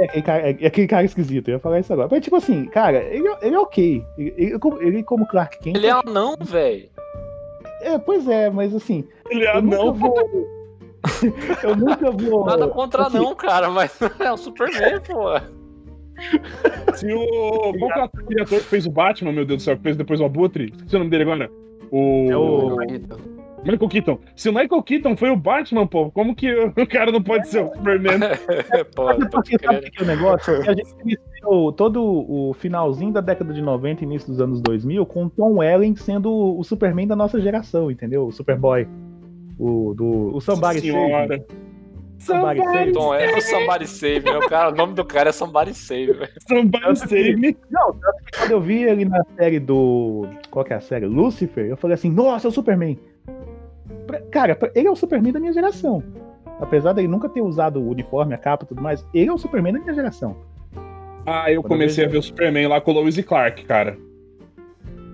[0.00, 2.08] é, aquele cara, é aquele cara esquisito, eu ia falar isso agora.
[2.10, 4.04] Mas, tipo assim, cara, ele, ele é ok.
[4.16, 5.76] Ele, ele como- ele como Clark Kent.
[5.76, 6.88] Ele é anão, velho.
[7.80, 9.04] É, pois é, mas assim.
[9.28, 9.92] Ele é eu nunca anão.
[9.94, 10.14] vou.
[11.64, 12.46] eu nunca vou.
[12.46, 15.24] Nada contra assim, não, cara, mas é o Superman, pô.
[16.94, 17.72] Se o.
[17.78, 19.96] Qual que é aquele ator que fez o Batman, meu Deus do céu, que fez
[19.96, 20.66] depois o Abutre?
[20.76, 21.50] Esqueci o nome dele agora.
[21.92, 22.26] O.
[22.30, 22.76] É o-
[23.64, 24.18] Michael Keaton.
[24.34, 27.62] Se o Michael Keaton foi o Batman, pô, como que o cara não pode ser
[27.62, 28.18] o Superman?
[28.96, 30.54] Pode porque sabe que é o negócio?
[30.68, 35.26] A gente iniciou todo o finalzinho da década de 90 início dos anos 2000 com
[35.26, 38.26] o Tom Welling sendo o Superman da nossa geração, entendeu?
[38.26, 38.88] O Superboy.
[39.58, 41.44] O, do, o Somebody Save
[42.22, 42.26] Me.
[42.26, 42.54] Senhora.
[42.56, 42.90] Somebody Save.
[42.90, 44.30] Então é o Somebody Save?
[44.30, 46.32] O, cara, o nome do cara é Somebody Save, velho.
[46.48, 47.56] Somebody save me.
[47.70, 47.96] Não,
[48.38, 50.26] quando eu vi ele na série do.
[50.50, 51.06] Qual que é a série?
[51.06, 52.98] Lucifer, eu falei assim, nossa, é o Superman.
[54.06, 56.02] Pra- Cara, pra- ele é o Superman da minha geração.
[56.60, 59.38] apesar dele nunca ter usado o uniforme, a capa e tudo mais, ele é o
[59.38, 60.36] Superman da minha geração.
[61.26, 63.96] Ah, eu comecei a ver o Superman lá com o Lois e Clark, cara.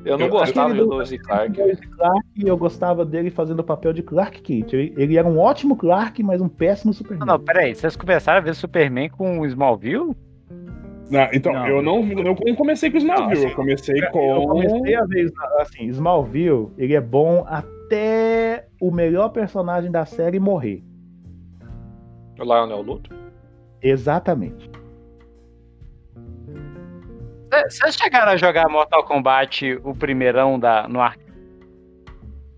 [0.09, 1.53] Eu não Eu- gostava do- Lois Clark.
[1.53, 4.73] Clark, eu gostava dele fazendo o papel de Clark Kent.
[4.73, 7.27] Ele, ele era um ótimo Clark, mas um péssimo Superman.
[7.27, 10.17] Não, não, peraí, vocês começaram a ver Superman com o Smallville?
[11.11, 11.67] Não, então, Não.
[11.69, 14.37] eu não, eu não comecei com o Smallville, eu comecei com.
[14.37, 20.39] Eu comecei a ver, assim, Smallville, ele é bom até o melhor personagem da série
[20.39, 20.83] morrer.
[22.39, 23.17] O Lionel Luthor.
[23.83, 24.71] Exatamente.
[27.53, 31.17] Cê- Vocês chegaram a jogar Mortal Kombat o primeirão da, no ar?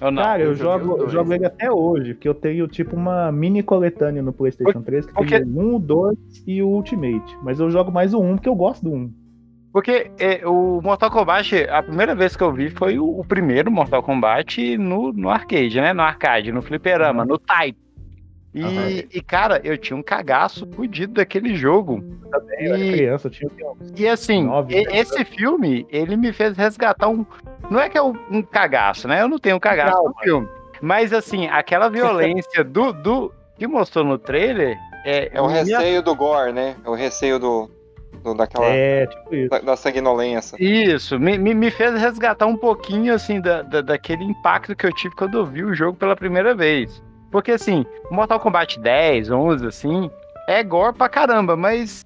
[0.00, 0.22] Ou não?
[0.22, 3.62] Cara, eu, eu jogo, eu jogo ele até hoje, porque eu tenho tipo uma mini
[3.62, 7.36] coletânea no PlayStation 3 que porque- tem o 1, o 2 e o Ultimate.
[7.42, 9.12] Mas eu jogo mais o 1 porque eu gosto do 1.
[9.72, 13.70] Porque é, o Mortal Kombat, a primeira vez que eu vi foi o, o primeiro
[13.70, 15.92] Mortal Kombat no, no arcade, né?
[15.92, 17.78] No arcade, no fliperama, no Type.
[18.52, 22.02] E, e, cara, eu tinha um cagaço fudido daquele jogo.
[22.58, 23.50] Eu era E- criança, eu tinha
[23.96, 24.98] E assim, Nove, e- né?
[24.98, 27.24] esse filme, ele me fez resgatar um.
[27.70, 29.22] Não é que é um, um cagaço, né?
[29.22, 30.48] Eu não tenho um cagaço no filme.
[30.82, 34.76] Mas assim, aquela violência do, do que mostrou no trailer.
[35.04, 36.74] É, É o me- receio do gore, né?
[36.84, 37.70] É o receio do,
[38.24, 39.48] do- daquela É, tipo isso.
[39.50, 40.56] da, da sanguinolência.
[40.58, 44.92] Isso, me, me, me fez resgatar um pouquinho, assim, da, da- daquele impacto que eu
[44.92, 47.00] tive quando eu vi o jogo pela primeira vez.
[47.30, 50.10] Porque, assim, Mortal Kombat 10, 11, assim,
[50.48, 52.04] é gore pra caramba, mas.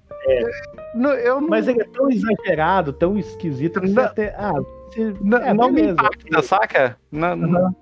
[0.93, 4.03] Não, eu não, Mas ele é tão exagerado, tão esquisito que você Não.
[4.03, 4.35] até.
[4.37, 4.53] Ah,
[4.89, 6.97] você, não, é, não me impacta, saca?
[7.11, 7.75] Não, não-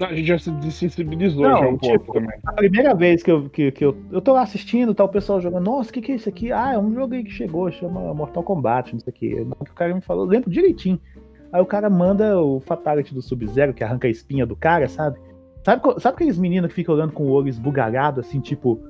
[0.00, 2.38] a gente já se desensibilizou Não, já um tipo, pouco também.
[2.44, 5.40] A primeira vez que eu, que, que eu, eu tô lá assistindo, tá o pessoal
[5.40, 6.50] jogando, nossa, o que, que é isso aqui?
[6.50, 9.40] Ah, é um jogo aí que chegou, chama Mortal Kombat, não sei o que.
[9.40, 11.00] O cara me falou, eu lembro direitinho.
[11.52, 15.18] Aí o cara manda o Fatality do Sub-Zero, que arranca a espinha do cara, sabe?
[15.64, 18.80] Sabe, sabe aqueles meninos que ficam olhando com o olho esbugalhado, assim, tipo,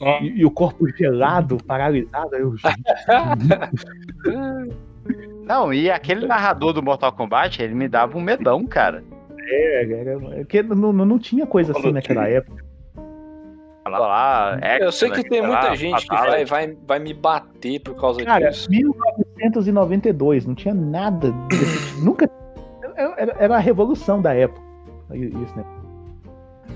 [0.00, 2.34] Ah, e, e o corpo gelado, paralisado?
[2.36, 2.82] Eu, gente,
[5.46, 9.02] não, e aquele narrador do Mortal Kombat, ele me dava um medão, cara.
[9.48, 12.64] é, era- é que não, não, não tinha coisa assim naquela época.
[13.82, 17.80] Falava lá, Eu sei que tem muita lá, gente que vai, vai, vai me bater
[17.80, 18.70] por causa Cara, disso.
[18.70, 21.32] 1992, não tinha nada.
[21.48, 22.30] desse- nunca.
[22.94, 24.60] Era, era a revolução da época.
[25.12, 25.64] Isso, né?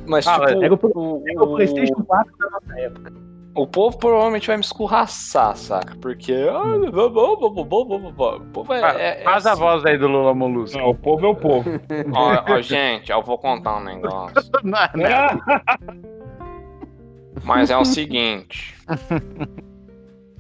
[0.07, 3.12] Mas, Ah, tipo, Era o, o, era o o- PlayStation 4 da nossa época.
[3.57, 5.97] o povo provavelmente vai me escurraçar, saca?
[6.01, 6.33] Porque.
[6.51, 8.81] ah, O povo é.
[8.81, 9.61] Fa- é- é Faz a assim.
[9.61, 10.77] voz aí do Lula Molusco.
[10.79, 11.69] não, o povo é o povo.
[12.14, 14.35] Ó, ó, gente, eu vou contar um negócio.
[14.64, 15.40] Não, é nada.
[17.45, 18.75] Mas é o seguinte.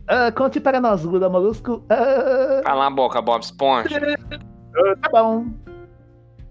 [0.06, 1.82] Ah, conte para nós, Lula Molusco.
[1.90, 4.00] Ah, Cala a boca, Bob Esponja.
[5.00, 5.46] tá bom.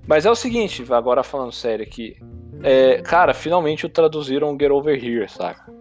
[0.07, 2.17] Mas é o seguinte, agora falando sério aqui.
[2.61, 5.71] É, cara, finalmente o traduziram Get Over Here, saca?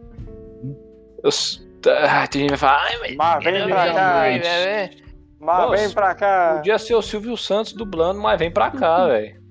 [1.23, 1.31] Eu,
[2.09, 3.17] ah, tem gente que vai falar, ai, mas.
[3.17, 4.91] Mas vem pra cá, Ai, é, é.
[5.39, 6.55] mas Nossa, vem pra cá.
[6.57, 9.43] Podia ser o Silvio Santos dublando, mas vem pra cá, velho.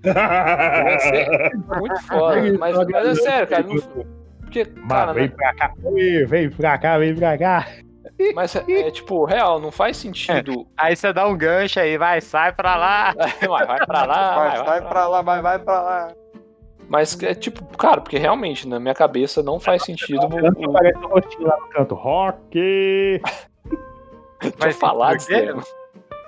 [1.77, 2.57] Muito foda.
[2.57, 3.63] Mas, mas é sério, cara.
[3.63, 3.75] Não,
[4.41, 5.73] porque, cara, Mas vem né, pra cá.
[6.27, 7.67] Vem pra cá, vem pra cá.
[8.33, 10.67] Mas é, é, tipo, real, não faz sentido.
[10.77, 13.13] Aí você dá um gancho aí, vai, sai pra lá.
[13.47, 16.13] vai, vai pra lá, Vai, vai, vai, vai pra pra lá, vai, vai pra lá.
[16.89, 21.57] Mas é tipo, cara, porque realmente na minha cabeça não faz sentido o rostinho lá
[21.57, 21.95] no canto.
[21.95, 23.21] Rock!
[24.43, 25.80] Eu falar disso, português?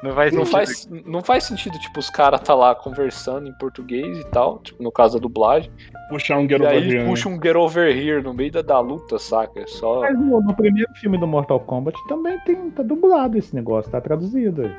[0.03, 0.09] Né?
[0.09, 4.19] Não vai Não faz, não faz sentido, tipo, os caras tá lá conversando em português
[4.19, 5.71] e tal, tipo, no caso da dublagem.
[6.09, 7.05] Puxar um Get e Over aí Here, né?
[7.09, 9.65] puxa um Get Over Here no meio da, da luta, saca?
[9.67, 10.01] Só.
[10.01, 13.99] Mas no, no primeiro filme do Mortal Kombat também tem, tá dublado esse negócio, tá
[14.01, 14.69] traduzido.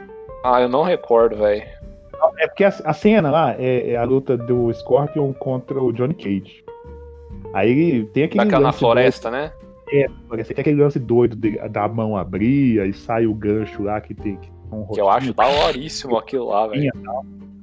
[0.45, 1.63] Ah, eu não recordo, velho.
[2.39, 6.15] É porque a, a cena lá é, é a luta do Scorpion contra o Johnny
[6.15, 6.65] Cage.
[7.53, 9.53] Aí tem aquele Daquela na floresta, né?
[9.93, 13.83] doido, parece que tem aquele lance doido de- da mão abrir, aí sai o gancho
[13.85, 16.91] lá que tem que tem um Que eu acho daoríssimo aquilo lá, velho.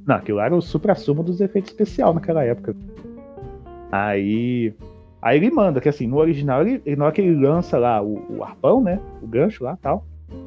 [0.05, 2.75] Não, aquilo lá era o supra-sumo dos efeitos especiais naquela época.
[3.91, 4.73] Aí.
[5.21, 8.01] Aí ele manda, que assim, no original, ele, ele- na hora que ele lança lá
[8.01, 8.99] o, o arpão, né?
[9.21, 10.03] O gancho lá tal.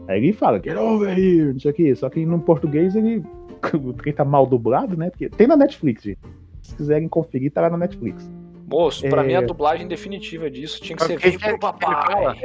[0.09, 1.95] Aí ele fala, get over here, não sei o que.
[1.95, 3.23] Só que no português ele.
[3.73, 5.09] O trem tá mal dublado, né?
[5.09, 6.19] Porque tem na Netflix, gente.
[6.61, 8.29] Se quiserem conferir, tá lá na Netflix.
[8.71, 9.27] Moço, pra É.
[9.27, 12.05] mim a dublagem definitiva disso tinha que ser o que Vem que ele pro papai.
[12.13, 12.37] fala?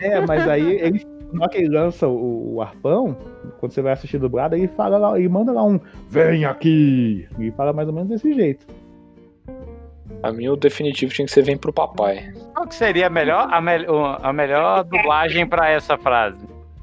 [0.00, 1.06] É, mas aí ele.
[1.32, 3.16] Na hora que ele lança o, o arpão,
[3.58, 7.26] quando você vai assistir dublado, ele fala lá, ele manda lá um Vem aqui!
[7.38, 8.66] E fala mais ou menos desse jeito.
[10.22, 12.32] A mim o definitivo tinha que ser Vem pro papai.
[12.54, 16.38] Qual que seria a melhor, a, mel- a melhor dublagem pra essa frase?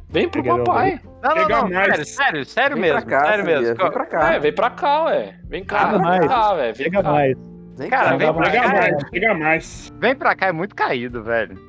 [0.09, 0.99] Vem pro Pegar papai.
[1.21, 1.87] Não, não, não, mais.
[1.87, 3.75] sério, sério, sério Vem mesmo, pra cá, sério mesmo.
[3.75, 4.33] Vem pra cá.
[4.33, 5.35] É, vem pra cá, ué.
[5.47, 6.73] Vem cá, Chega vem cá, velho.
[6.75, 7.11] Vem Chega cá.
[7.11, 7.37] mais.
[7.89, 9.93] Cara, vem pra cá, mais, chega mais.
[9.99, 11.68] vem pra cá, é muito caído, velho.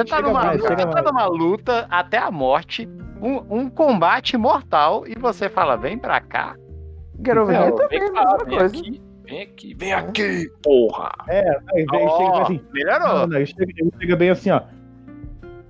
[0.00, 2.88] Você tá, Chega numa, mais, você tá numa luta até a morte,
[3.20, 6.56] um, um combate mortal, e você fala, vem pra cá.
[7.22, 8.76] Quero ver Não, também, vem cá, vem coisa.
[8.78, 11.12] aqui, vem aqui, vem aqui, porra.
[11.28, 11.42] É,
[11.74, 12.60] aí vem, Ó, chega assim.
[12.72, 13.08] melhorou.
[13.08, 14.62] Não, não, ele chega, ele chega bem assim, ó.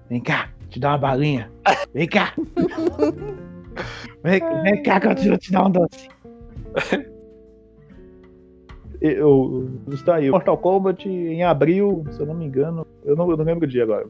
[0.08, 1.50] Vem cá, te dá uma balinha.
[1.92, 2.32] Vem cá.
[4.22, 6.08] Vem, vem cá que eu te, eu te dar um doce.
[9.00, 9.70] Eu,
[10.12, 12.86] aí, Mortal Kombat em abril, se eu não me engano.
[13.02, 14.06] Eu não, eu não lembro o dia agora.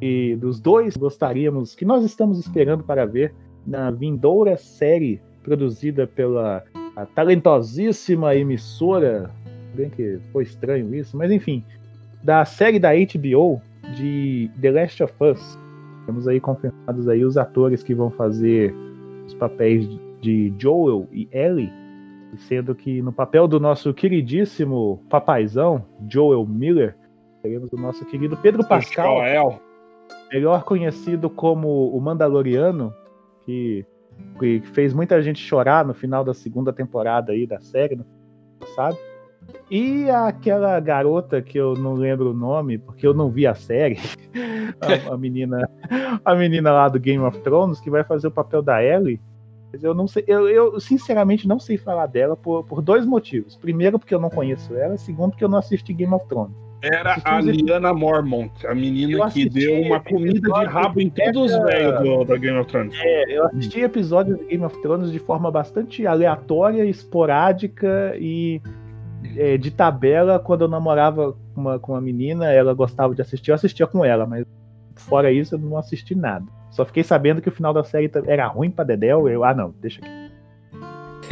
[0.00, 3.34] E dos dois, gostaríamos, que nós estamos esperando para ver
[3.66, 6.62] na vindoura série produzida pela
[7.14, 9.30] talentosíssima emissora.
[9.74, 11.64] Bem que foi estranho isso, mas enfim,
[12.22, 13.60] da série da HBO
[13.96, 15.65] de The Last of Us.
[16.06, 18.74] Temos aí confirmados aí os atores que vão fazer
[19.26, 19.86] os papéis
[20.20, 21.72] de Joel e Ellie,
[22.48, 26.96] sendo que no papel do nosso queridíssimo papaizão, Joel Miller,
[27.42, 29.60] teremos o nosso querido Pedro Pascal, Joel.
[30.32, 32.94] melhor conhecido como o Mandaloriano,
[33.44, 33.84] que,
[34.38, 38.06] que fez muita gente chorar no final da segunda temporada aí da série, no
[38.60, 38.96] passado.
[39.70, 43.98] E aquela garota que eu não lembro o nome, porque eu não vi a série,
[44.80, 45.68] a, a menina,
[46.24, 49.20] a menina lá do Game of Thrones, que vai fazer o papel da Ellie.
[49.82, 53.56] Eu não sei, eu, eu sinceramente não sei falar dela por, por dois motivos.
[53.56, 56.54] Primeiro, porque eu não conheço ela, segundo, porque eu não assisti Game of Thrones.
[56.82, 61.62] Era a Liana Mormont, a menina que deu uma comida de rabo em todos os
[61.64, 62.94] velhos do, da Game of Thrones.
[63.00, 68.60] É, eu assisti episódios de Game of Thrones de forma bastante aleatória, esporádica e
[69.36, 70.38] é, de tabela.
[70.38, 74.04] Quando eu namorava com uma, com uma menina, ela gostava de assistir, eu assistia com
[74.04, 74.44] ela, mas
[74.96, 76.44] fora isso eu não assisti nada.
[76.70, 79.28] Só fiquei sabendo que o final da série era ruim pra Dedel.
[79.28, 80.26] Eu, ah, não, deixa aqui.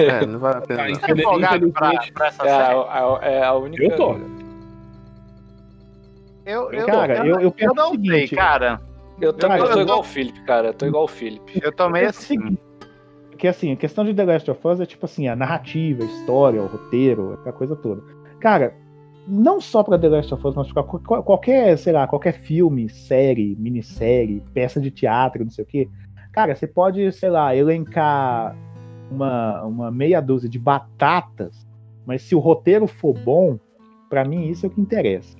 [0.02, 0.98] É, não vale a pena.
[0.98, 1.16] Tá, não.
[1.18, 2.74] empolgado pra, pra essa É série?
[2.74, 3.82] a, a- é a única.
[3.84, 4.16] Eu tô.
[6.46, 8.80] Eu, eu, Cara, eu- eu penso não o seguinte, sei, cara.
[9.20, 10.68] Eu tô, Cara, eu tô eu- igual o Felipe, cara.
[10.68, 11.60] Eu tô igual o Felipe.
[11.62, 12.58] Eu tô meio É o assim.
[13.34, 16.06] Porque assim, a questão de The Last of Us é tipo assim, a narrativa, a
[16.06, 18.00] história, o roteiro, aquela coisa toda.
[18.38, 18.72] Cara,
[19.26, 22.88] não só pra The Last of Us, mas pra qual- qualquer, sei lá, qualquer filme,
[22.88, 25.88] série, minissérie, peça de teatro, não sei o quê.
[26.32, 28.56] Cara, você pode, sei lá, elencar
[29.10, 31.66] uma, uma meia dúzia de batatas,
[32.06, 33.58] mas se o roteiro for bom,
[34.08, 35.36] pra mim isso é o que interessa.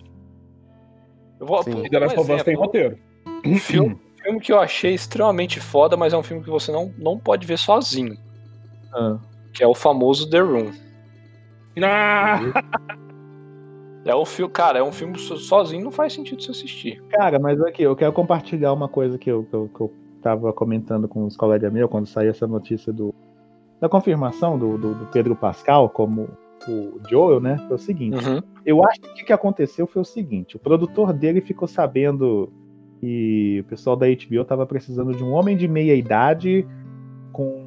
[1.39, 1.89] Eu vou, Sim.
[1.89, 2.99] The Last of Us tem roteiro.
[3.47, 6.93] Um filme, filme que eu achei extremamente foda, mas é um filme que você não,
[6.99, 8.17] não pode ver sozinho.
[8.93, 9.19] Ah.
[9.53, 10.73] Que é o famoso The Room.
[11.83, 12.41] Ah,
[14.05, 17.03] É um filme, cara, é um filme so- sozinho não faz sentido você assistir.
[17.11, 20.53] Cara, mas aqui, eu quero compartilhar uma coisa que eu, que eu, que eu tava
[20.53, 23.15] comentando com os colegas meus quando saiu essa notícia do,
[23.81, 26.29] da confirmação do, do, do Pedro Pascal como
[26.69, 27.57] o Joel, né?
[27.67, 28.27] Foi o seguinte.
[28.27, 28.41] Uhum.
[28.65, 32.53] Eu acho que o que aconteceu foi o seguinte: o produtor dele ficou sabendo
[33.05, 36.67] que o pessoal da HBO tava precisando de um homem de meia idade
[37.33, 37.67] com.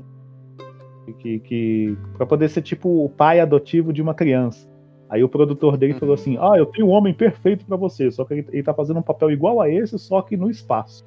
[1.20, 4.68] que, que para poder ser tipo o pai adotivo de uma criança.
[5.10, 8.26] Aí o produtor dele falou assim: Ah, eu tenho um homem perfeito pra você, só
[8.26, 11.06] que ele, ele tá fazendo um papel igual a esse, só que no espaço.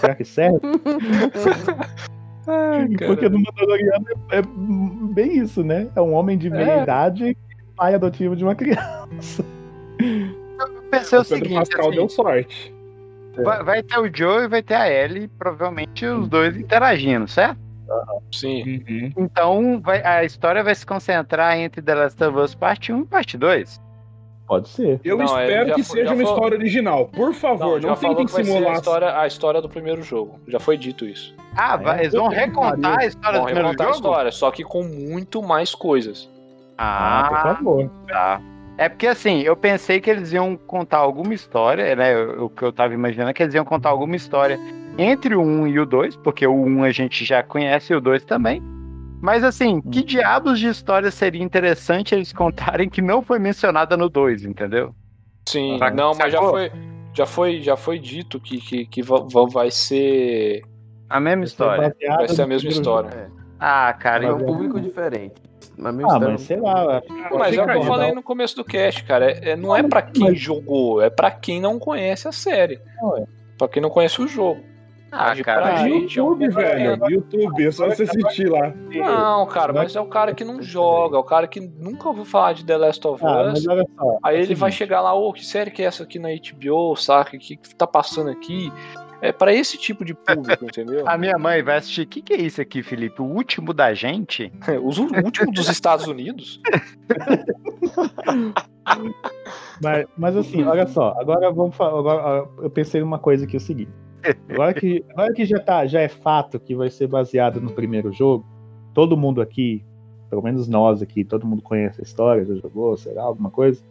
[0.00, 0.60] Será que serve?
[3.06, 4.42] Porque no Mandaloriano é, é
[5.14, 5.88] bem isso, né?
[5.96, 6.82] É um homem de meia É.
[6.82, 7.36] idade,
[7.74, 9.44] pai adotivo de uma criança.
[9.98, 12.73] Eu pensei o, o Pedro seguinte, Pascal assim, deu sorte.
[13.42, 17.58] Vai, vai ter o Joe e vai ter a Ellie, provavelmente os dois interagindo, certo?
[18.32, 18.82] Sim.
[18.88, 19.12] Uhum.
[19.18, 23.04] Então vai- a história vai se concentrar entre The Last of Us parte 1 e
[23.06, 23.80] parte 2.
[24.46, 25.00] Pode ser.
[25.02, 27.06] Eu Não, é, espero que foi- seja uma foi- história original.
[27.06, 28.72] Por favor, não, falou tentem simular.
[28.74, 30.38] a história, a história do primeiro jogo.
[30.48, 31.34] Já foi dito isso.
[31.56, 34.06] Ah, É, vai- eles vão recontar a história Vão do primeiro recontar a jogo?
[34.06, 36.28] história, só que com muito mais coisas.
[36.76, 37.90] Ah, por Ah, favor.
[38.08, 38.40] tá.
[38.76, 42.16] É porque assim, eu pensei que eles iam contar alguma história, né?
[42.16, 44.58] O o que eu tava imaginando é que eles iam contar alguma história
[44.98, 48.00] entre o 1 e o 2, porque o 1 a gente já conhece e o
[48.00, 48.62] 2 também.
[49.22, 54.08] Mas assim, que diabos de história seria interessante eles contarem que não foi mencionada no
[54.08, 54.94] 2, entendeu?
[55.48, 56.72] Sim, Tá, não, mas já foi,
[57.14, 60.62] já foi, já foi dito que, que, que va- va- vai ser,
[61.08, 61.94] A mesma história.
[62.18, 63.08] Vai ser a mesma história.
[63.08, 63.26] É,
[63.58, 65.34] Ah, cara, é um público diferente.
[65.76, 67.02] Na minha Ah, mas sei lá.
[67.32, 69.30] Mas é o que eu falei no começo do cast, cara.
[69.30, 72.80] É, é- não é pra quem jogou, é pra quem não conhece a série.
[73.00, 73.24] Não, é.
[73.58, 74.60] Pra quem não conhece o jogo.
[75.16, 77.08] Ah, cara, pra Ah, gente é YouTube, velho.
[77.08, 78.72] YouTube, é só você assistir lá.
[78.90, 82.24] Não, cara, mas é o cara que não joga, é o cara que nunca ouviu
[82.24, 83.52] falar de The Last of Ah, Us.
[83.52, 84.18] mas olha só.
[84.24, 86.30] Aí é ele vai seguinte, chegar lá, ô, que série que é essa aqui na
[86.30, 87.36] HBO, saca?
[87.36, 88.72] O que, que tá passando aqui?
[89.24, 91.02] É pra esse tipo de público, entendeu?
[91.08, 92.02] A minha mãe vai assistir.
[92.02, 93.22] O que, que é isso aqui, Felipe?
[93.22, 94.52] O último da gente?
[94.84, 96.60] Os u- últimos dos Estados Unidos.
[99.82, 101.98] Mas, mas assim, olha só, agora vamos falar.
[101.98, 103.90] Agora, eu pensei numa coisa que é o seguinte.
[104.48, 108.12] Agora que, agora que já, tá, já é fato que vai ser baseado no primeiro
[108.12, 108.44] jogo,
[108.94, 109.84] todo mundo aqui,
[110.30, 113.82] pelo menos nós aqui, todo mundo conhece a história, já jogou, sei lá, alguma coisa.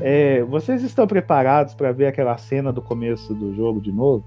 [0.00, 4.24] É, vocês estão preparados para ver aquela cena do começo do jogo de novo?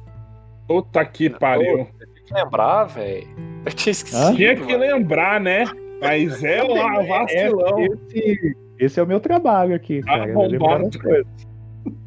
[0.67, 1.87] Puta que pariu.
[1.97, 3.27] Tem que lembrar, velho.
[3.65, 4.35] Eu tinha esquecido.
[4.35, 4.77] Tinha que mano.
[4.79, 5.63] lembrar, né?
[6.01, 7.79] Mas é lá, vacilão.
[7.85, 10.23] Esse, esse é o meu trabalho aqui, cara.
[10.23, 10.51] Arrombado.
[10.51, 11.47] lembrar as coisas.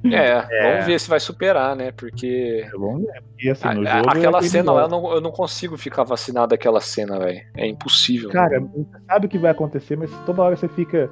[0.05, 0.43] É,
[0.73, 1.91] vamos ver se vai superar, né?
[1.93, 2.65] Porque.
[2.67, 3.51] É né?
[3.51, 6.05] Assim, a- no a- jogo é aquela cena lá, eu não, eu não consigo ficar
[6.05, 7.41] vacinado daquela cena, velho.
[7.57, 8.29] É impossível.
[8.31, 11.11] Cara, você sabe o que vai acontecer, mas toda hora você fica.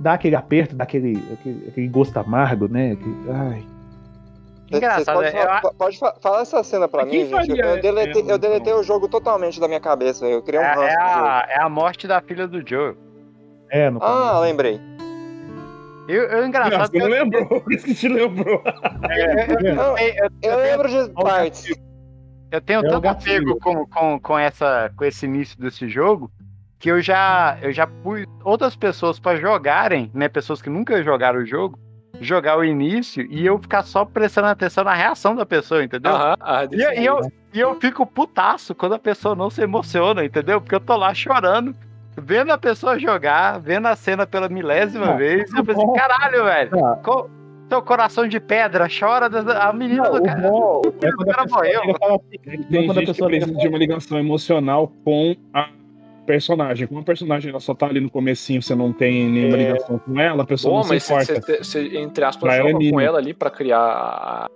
[0.00, 2.92] dá aquele aperto, dá aquele, aquele, aquele gosto amargo, né?
[2.92, 3.64] Aquele- ai.
[4.70, 7.58] Engraçado, podem eu falar, pode fa- falar essa cena pra quem mim, gente.
[7.60, 10.26] Eu, eu deletei, eu deletei o jogo totalmente da minha cabeça.
[10.26, 12.96] Eu criei um É, ranço é a, é a morte da filha do Joe.
[13.70, 14.40] É, no Ah, começo.
[14.42, 14.80] lembrei.
[16.08, 16.90] Eu, eu Não, engraçado.
[16.90, 18.62] você não eu- lembrou, por isso que te lembrou.
[19.74, 21.66] Não, eu- eu- eu lembro de partes.
[22.50, 26.30] Eu tenho É tanto apego com, com, com, essa, com esse início desse jogo
[26.78, 30.28] que eu já, eu já pus outras pessoas pra jogarem, né?
[30.28, 31.76] Pessoas que nunca jogaram o jogo,
[32.20, 36.12] jogar o início e eu ficar só prestando atenção na reação da pessoa, entendeu?
[36.14, 37.36] Ah, E, desse e eu, jeito.
[37.54, 40.60] e eu fico putaço quando a pessoa não se emociona, entendeu?
[40.60, 41.74] Porque eu tô lá chorando,
[42.16, 45.52] vendo a pessoa jogar, vendo a cena pela milésima Ah, vez.
[45.52, 45.92] Eu pensei, bom.
[45.94, 46.84] caralho, velho.
[46.84, 46.96] Ah.
[47.02, 47.28] co-
[47.68, 50.40] Seu coração de pedra chora, da- a menina Não, do o cara.
[50.40, 51.80] bom é quando a cara morreu.
[51.82, 52.38] assim,
[52.70, 55.68] Tem quando a gente que pessoa precisa de uma ligação emocional com a
[56.26, 56.86] personagem.
[56.86, 59.60] Como a personagem ela só tá ali no comecinho, você não tem nenhuma É.
[59.72, 61.40] ligação com ela, a pessoa Bom, não mas se importa.
[61.40, 64.50] você, você, entre aspas, Pra ela é joga com ela ali pra criar a.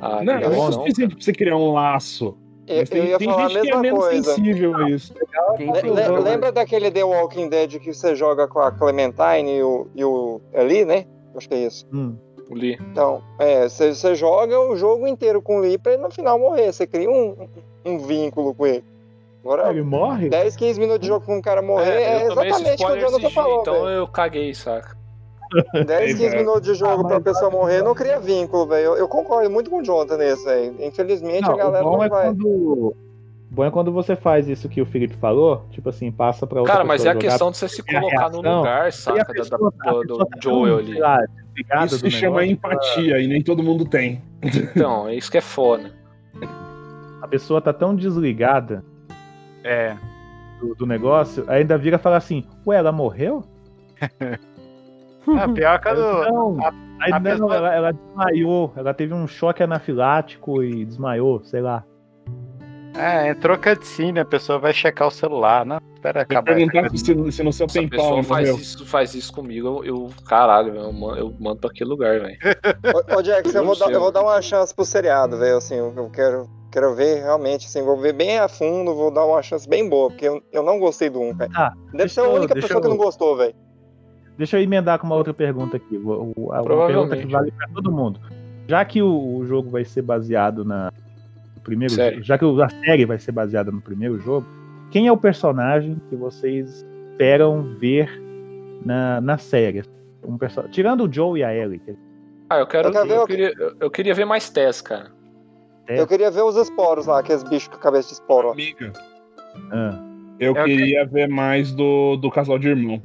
[0.00, 0.72] a Não, não é ligação.
[0.72, 2.36] suficiente pra você criar um laço.
[2.66, 4.34] Eu, tem, eu ia tem falar a gente que é mesma menos coisa.
[4.34, 5.14] sensível a isso.
[5.56, 9.86] Quem Le- lembra daquele The Walking Dead que você joga com a Clementine e o,
[9.96, 11.06] e o Eli, né?
[11.34, 11.86] Acho que é isso.
[11.90, 12.14] Hum,
[12.50, 12.76] O Lee.
[12.92, 16.38] Então, é, você, você joga o jogo inteiro com o Lee pra ele no final
[16.38, 16.70] morrer.
[16.70, 17.48] Você cria um,
[17.86, 18.84] um vínculo com ele.
[19.48, 20.28] Agora, ele morre?
[20.28, 23.00] 10, 15 minutos de jogo com um cara morrer é, esse exatamente o que o
[23.00, 23.88] Jonathan falou, então velho.
[23.96, 24.94] eu caguei, saca?
[25.86, 26.36] 10, 15 velho.
[26.36, 28.84] minutos de jogo Ah, pra pessoa morrer não cria vínculo, velho.
[28.88, 30.74] Eu, eu concordo muito com o Jonathan nesse, velho.
[30.80, 32.26] Infelizmente Não, a galera o bom não é vai.
[32.26, 32.46] quando.
[32.46, 32.96] o
[33.50, 36.74] Bom é quando você faz isso que o Felipe falou, tipo assim, passa pra outra
[36.74, 39.24] Cara, mas é a jogar, questão de você se colocar no lugar, saca?
[39.32, 40.98] Pessoa- da- a do, pessoa do tá Joel ali.
[41.86, 44.20] Isso se chama negócio, empatia e nem todo mundo tem.
[44.42, 45.90] Então, é isso que é foda.
[47.22, 48.84] A pessoa tá tão desligada
[49.64, 49.96] É.
[50.60, 53.44] do, do negócio, ainda vira e fala assim, ué, ela morreu?
[55.38, 56.00] A pior que a do.
[56.32, 61.42] Não, a- a não, pessoa- ela, ela desmaiou, ela teve um choque anafilático e desmaiou,
[61.44, 61.84] sei lá.
[62.96, 65.78] É, entrou cutscene, a pessoa vai checar o celular, né?
[65.94, 66.54] Espera Eu acabar.
[66.54, 66.98] perguntar se,
[67.30, 68.60] se no seu Se a tem pessoa pau, faz morreu.
[68.62, 72.36] isso, faz isso comigo, eu, eu- caralho, eu, man- eu mando pra aquele lugar, velho.
[73.14, 75.58] Ô, ô Jax, eu Eu vou, dar, eu vou dar uma chance pro seriado, velho.
[75.58, 79.24] Assim, eu eu quero, quero ver realmente, assim, vou ver bem a fundo, vou dar
[79.24, 81.50] uma chance bem boa, porque eu, eu não gostei do 1, velho.
[81.56, 83.54] Ah, Deve deixa ser a única pessoa que eu- não gostou, velho.
[84.36, 85.96] Deixa eu emendar com uma outra pergunta aqui.
[85.96, 88.20] Uma pergunta que vale pra todo mundo.
[88.68, 90.92] Já que o, o jogo vai ser baseado na
[91.56, 92.22] no primeiro Série.
[92.22, 94.46] já que a série vai ser baseada no primeiro jogo,
[94.92, 98.08] quem é o personagem que vocês esperam ver
[98.84, 99.82] na, na série?
[100.24, 100.62] Um perso...
[100.70, 101.80] Tirando o Joe e a Ellie.
[101.80, 101.96] que-
[102.48, 102.90] Ah, eu quero.
[102.96, 105.10] Eu Eu queria, eu, eu queria ver mais Tess, cara.
[105.88, 105.98] É.
[105.98, 108.50] Eu queria ver os esporos lá, aqueles bichos com a cabeça de esporo.
[108.50, 108.92] Amiga,
[109.72, 109.98] Ah,
[110.38, 113.02] eu Eu queria ver mais do, do casal de irmão.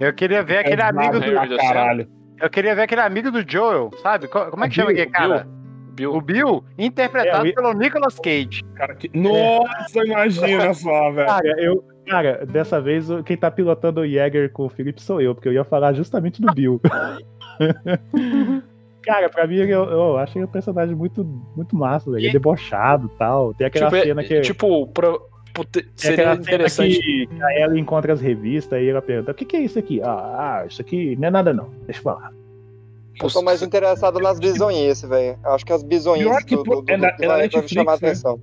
[0.00, 1.56] Eu queria ver aquele É amigo do.
[1.56, 2.08] Caralho.
[2.40, 4.26] Eu queria ver aquele amigo do Joel, sabe?
[4.26, 5.46] Co- Como é que chama Bill, aquele cara?
[5.94, 6.12] Bill.
[6.12, 8.64] O Bill, interpretado É, eu- pelo Nicolas Cage.
[8.74, 9.08] Cara, que...
[9.16, 11.28] Nossa, imagina só, velho.
[11.28, 11.84] Cara, eu.
[12.08, 15.48] Cara, dessa vez o- quem tá pilotando o Jäger com o Felipe sou eu, porque
[15.48, 16.80] eu ia falar justamente do Bill.
[19.04, 21.24] cara, pra mim eu, eu achei o personagem muito,
[21.56, 22.20] muito massa, velho.
[22.20, 23.54] Ele é debochado e tal.
[23.54, 24.40] Tem aquela Tipo, é- cena que.
[24.40, 25.16] tipo pra,
[25.96, 26.98] seria interessante.
[27.00, 30.00] que a ela encontra as revistas e ela pergunta: o que, que é isso aqui?
[30.02, 31.70] Ah, ah, isso aqui não é nada não.
[31.86, 32.30] Deixa eu falar.
[33.22, 35.38] Eu tô mais interessado nas bizonhices, velho.
[35.44, 37.92] Acho que as bizonhices do, do, do, é que é vai, vai me Netflix, chamar
[37.92, 37.96] a né?
[38.08, 38.40] atenção.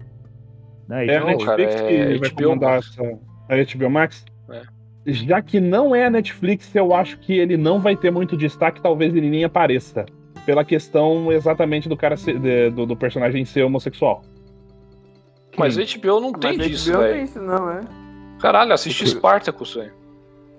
[0.88, 1.05] Né?
[1.07, 2.88] É a Não, cara, Netflix é que vai HBO comandar Max.
[2.97, 3.20] essa.
[3.49, 4.26] A HBO Max?
[4.49, 4.62] É.
[5.07, 8.82] Já que não é a Netflix, eu acho que ele não vai ter muito destaque,
[8.82, 10.05] talvez ele nem apareça.
[10.46, 14.24] Pela questão exatamente do cara ser- de- do, do personagem ser homossexual.
[15.58, 17.24] Mas HBO não tem Mas disso, HBO não tem velho.
[17.26, 17.82] isso, não, é?
[18.39, 19.94] Caralho, assisti Spartacus, velho.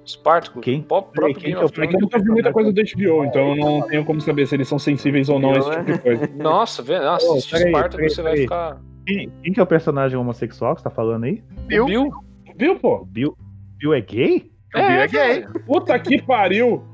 [0.06, 0.62] Spartacus?
[0.62, 0.82] Quem?
[0.82, 3.50] Próprio Quem Game é of É que eu nunca vi muita coisa do HBO, então
[3.50, 5.98] eu não tenho como saber se eles são sensíveis ou não a esse tipo de
[5.98, 6.26] coisa.
[6.36, 8.80] Nossa, vê, nossa, Ô, assiste peraí, Spartacus, peraí, você vai ficar.
[9.06, 11.42] Quem, quem que é o personagem homossexual que você tá falando aí?
[11.56, 12.10] O Bill?
[12.56, 13.04] Viu, pô?
[13.06, 13.36] Bill,
[13.78, 14.50] Bill é gay?
[14.74, 15.46] É, gay.
[15.66, 16.84] Puta que pariu!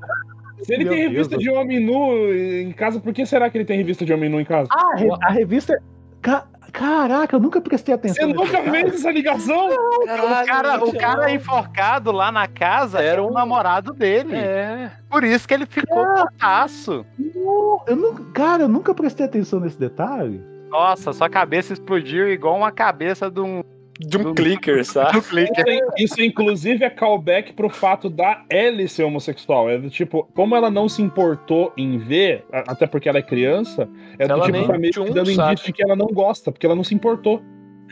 [0.63, 1.43] Se ele Meu tem revista Deus.
[1.43, 4.39] de homem nu em casa, por que será que ele tem revista de homem nu
[4.39, 4.67] em casa?
[4.71, 5.81] Ah, a, re- a revista.
[6.21, 8.27] Ca- Caraca, eu nunca prestei atenção.
[8.27, 8.69] Você nunca detalhe.
[8.69, 9.69] fez essa ligação?
[9.69, 10.05] O
[10.45, 14.35] cara, o cara enforcado lá na casa era o namorado dele.
[14.35, 14.91] É.
[15.09, 17.03] Por isso que ele ficou putaço.
[17.17, 20.43] Não, Eu nunca, cara, eu nunca prestei atenção nesse detalhe.
[20.69, 23.63] Nossa, sua cabeça explodiu igual uma cabeça de um,
[23.99, 25.11] De um clicker, sabe?
[25.13, 25.65] do clicker.
[25.67, 29.69] Isso, isso, inclusive, é callback pro fato da Ellie ser homossexual.
[29.69, 33.89] É do tipo, como ela não se importou em ver, até porque ela é criança,
[34.17, 36.51] é do Ela tipo, tá meio tchum, que dando indício de que ela não gosta,
[36.51, 37.41] porque ela não se importou.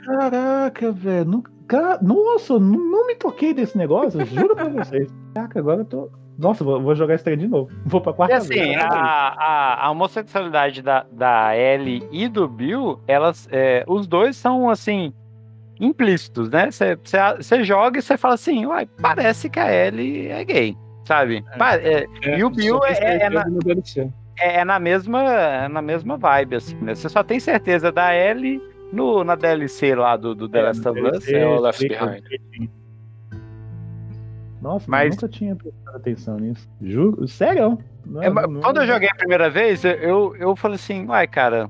[0.05, 1.25] Caraca, velho.
[1.25, 1.51] Nunca...
[1.67, 5.13] ca- Nossa, não, não me toquei desse negócio, eu juro pra vocês.
[5.33, 6.09] Caraca, agora eu tô.
[6.37, 7.69] Nossa, vou, vou jogar esse trem de novo.
[7.85, 8.77] Vou pra E quarta assim, vez.
[8.77, 14.69] a, a, a homossexualidade da, da Ellie e do Bill, elas, é, os dois são,
[14.69, 15.11] assim,
[15.79, 16.69] implícitos, né?
[16.71, 21.43] Você joga e você fala assim, uai, parece que a Ellie é gay, sabe?
[21.57, 22.05] Pa- é,
[22.37, 24.09] e o Bill é, é na, DLC.
[24.39, 26.95] é na mesma, é na mesma vibe, assim, né?
[26.95, 28.61] Você só tem certeza da Ellie
[28.91, 31.27] no, na DLC lá do, do The Last of Us.
[31.27, 32.23] é o Left Behind.
[34.61, 36.67] Nossa, Mas- nunca tinha prestado atenção nisso.
[36.81, 37.77] Juro, sério.
[38.05, 41.69] Não É, não quando eu joguei a primeira vez, eu- eu, falei assim, uai, cara,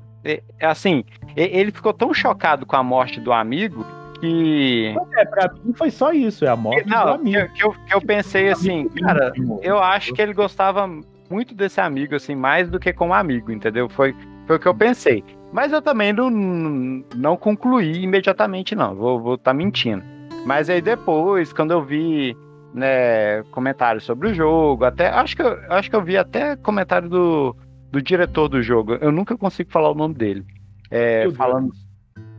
[0.60, 1.04] assim,
[1.36, 3.84] e- ele ficou tão chocado com a morte do amigo
[4.20, 4.94] que.
[5.16, 7.54] É, pra mim foi só isso, é a morte do Não, que, amigo.
[7.54, 10.88] que eu, que eu pensei assim, cara, eu acho que ele gostava
[11.30, 13.88] muito desse amigo, assim, mais do que como amigo, entendeu?
[13.88, 14.14] Foi,
[14.46, 15.22] foi o que eu pensei.
[15.52, 18.94] Mas eu também não, não concluí imediatamente, não.
[18.94, 20.02] Vou estar tá mentindo.
[20.44, 22.36] Mas aí depois, quando eu vi
[22.74, 27.08] né, comentários sobre o jogo, até acho que eu, acho que eu vi até comentário
[27.08, 27.56] do,
[27.90, 28.94] do diretor do jogo.
[28.94, 30.44] Eu nunca consigo falar o nome dele.
[30.90, 31.72] É, falando,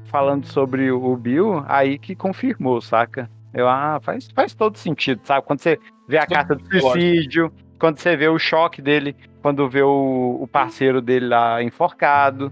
[0.06, 3.30] falando sobre o Bill, aí que confirmou, saca?
[3.54, 5.46] Eu, ah, faz, faz todo sentido, sabe?
[5.46, 9.82] Quando você vê a carta do suicídio, quando você vê o choque dele, quando vê
[9.82, 12.52] o, o parceiro dele lá enforcado,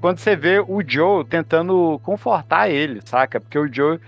[0.00, 3.40] quando você vê o Joe tentando confortar ele, saca?
[3.40, 3.98] Porque o Joe,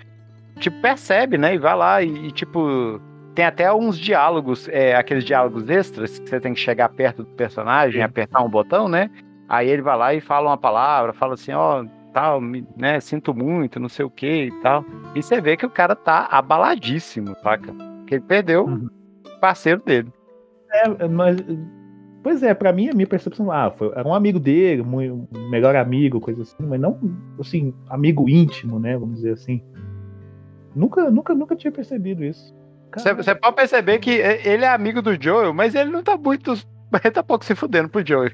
[0.59, 1.55] tipo, percebe, né?
[1.55, 3.01] E vai lá e, e, tipo,
[3.41, 7.31] tem até uns diálogos, é, aqueles diálogos extras, que você tem que chegar perto do
[7.31, 9.09] personagem, apertar um botão, né?
[9.49, 11.83] Aí ele vai lá e fala uma palavra, fala assim, ó,
[12.13, 14.85] tal, me- né, sinto muito, não sei o que e tal.
[15.15, 17.73] E você vê que o cara tá abaladíssimo, saca?
[18.07, 18.89] Que ele perdeu Uhum.
[19.27, 20.13] o parceiro dele.
[20.71, 21.39] É, mas.
[22.23, 25.75] Pois é, pra mim, a minha percepção, ah, foi, era um amigo dele, um melhor
[25.77, 26.99] amigo, coisa assim, mas não,
[27.41, 29.63] assim, amigo íntimo, né, vamos dizer assim.
[30.77, 32.55] Nunca, nunca, nunca tinha percebido isso.
[32.97, 36.55] Você pode perceber que ele é amigo do Joel, mas ele não tá muito.
[36.93, 38.33] Ele tá pouco se fudendo pro Joel.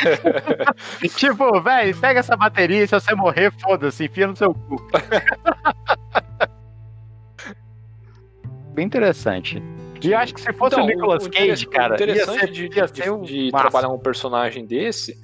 [1.14, 4.76] tipo, velho, pega essa bateria e se você morrer, foda-se, enfia no seu cu.
[8.72, 9.62] Bem interessante.
[10.02, 12.50] E eu acho que se fosse Então, o Nicolas o Cage, cara, interessante ia ser,
[12.50, 15.14] de, ia ser um de trabalhar um personagem desse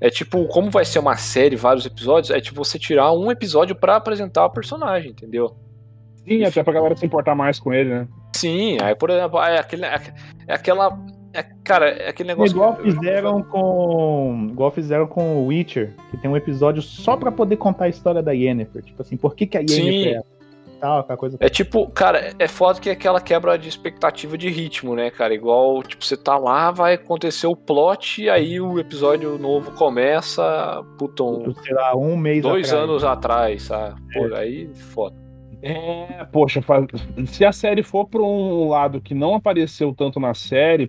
[0.00, 3.74] é tipo, como vai ser uma série, vários episódios, é tipo você tirar um episódio
[3.74, 5.56] pra apresentar o personagem, entendeu?
[6.24, 8.08] Sim, até pra galera se importar mais com ele, né?
[8.34, 10.00] Sim, aí por exemplo, é, aquele, é
[10.48, 10.98] aquela.
[11.32, 12.54] é- cara, é aquele negócio.
[12.54, 14.48] Igual que- fizeram com.
[14.50, 18.22] Igual fizeram com o Witcher, que tem um episódio só pra poder contar a história
[18.22, 18.82] da Yennefer.
[18.82, 19.82] Tipo assim, por que, que a Sim.
[19.88, 20.22] Yennefer é
[20.80, 21.36] tal, aquela coisa.
[21.40, 25.34] É tipo, cara, é foda que é aquela quebra de expectativa de ritmo, né, cara?
[25.34, 30.80] Igual, tipo, você tá lá, vai acontecer o plot, e aí o episódio novo começa,
[30.96, 32.84] puta, um- Sei lá, um mês dois atrás.
[32.84, 34.00] anos atrás, sabe?
[34.14, 35.16] Pô, aí foda.
[35.60, 36.62] É, poxa,
[37.26, 40.88] se a série for pra um lado que não apareceu tanto na série,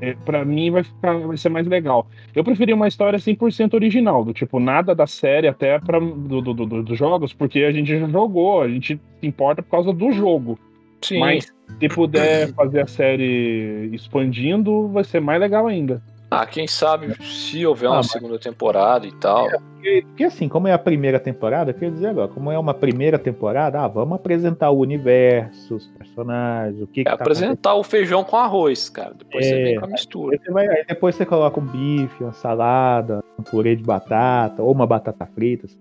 [0.00, 2.06] é, é, para mim vai, ficar, vai ser mais legal.
[2.34, 6.54] Eu preferia uma história 100% original, do tipo, nada da série até pra, do, do-
[6.54, 10.10] do- dos jogos, porque a gente já jogou, a gente se importa por causa do
[10.12, 10.58] jogo.
[11.02, 11.18] Sim.
[11.18, 11.46] Mas
[11.78, 16.02] se puder fazer a série expandindo, vai ser mais legal ainda.
[16.30, 19.48] Ah, quem sabe se houver uma Ah, mas- segunda temporada e tal.
[19.50, 23.18] Porque, porque assim, como é a primeira temporada, quer dizer agora, como é uma primeira
[23.18, 27.82] temporada, ah, vamos apresentar o universo, os personagens, o que, É que tá apresentar o
[27.82, 29.12] feijão com arroz, cara.
[29.14, 30.36] Depois você É, vem com a mistura.
[30.36, 34.62] Aí, você vai- aí depois você coloca um bife, uma salada, um purê de batata,
[34.62, 35.78] ou uma batata frita, assim,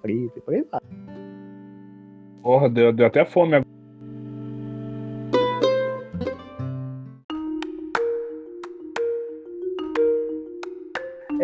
[0.00, 0.80] frita, e por aí vai.
[2.40, 3.75] Porra, deu, deu até fome agora.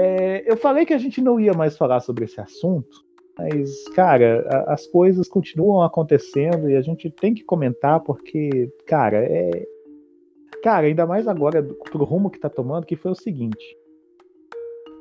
[0.03, 3.05] É, eu falei que a gente não ia mais falar sobre esse assunto,
[3.38, 9.18] Mas, cara, a- as coisas continuam acontecendo e a gente tem que comentar porque, cara,
[9.24, 9.50] é.
[10.62, 13.64] Cara, ainda mais agora pro rumo que tá tomando, que foi o seguinte.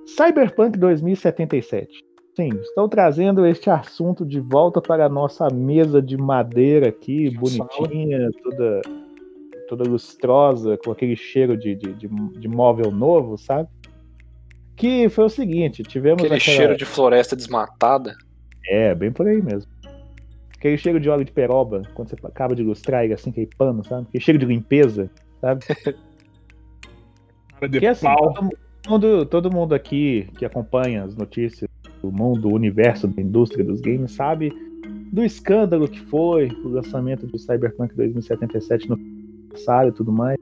[0.07, 2.03] Cyberpunk 2077.
[2.35, 8.29] Sim, estou trazendo este assunto de volta para a nossa mesa de madeira aqui, bonitinha,
[8.41, 8.81] toda,
[9.67, 13.67] toda lustrosa, com aquele cheiro de, de, de, de móvel novo, sabe?
[14.81, 16.57] Que foi o seguinte, tivemos Aquele aquela...
[16.57, 18.15] cheiro de floresta desmatada.
[18.67, 19.71] É, bem por aí mesmo.
[20.57, 23.85] Aquele cheiro de óleo de peroba, quando você acaba de ilustrar ele assim, aquele pano,
[23.85, 24.07] sabe?
[24.09, 25.07] Aquele cheiro de limpeza,
[25.39, 25.63] sabe?
[27.61, 28.33] De Porque assim, pau.
[28.33, 28.49] todo
[28.89, 31.69] mundo, todo mundo aqui que acompanha as notícias
[32.01, 34.51] do mundo, do universo da indústria dos games, sabe
[35.13, 38.97] do escândalo que foi o lançamento do Cyberpunk 2077 no
[39.51, 40.39] passado e tudo mais.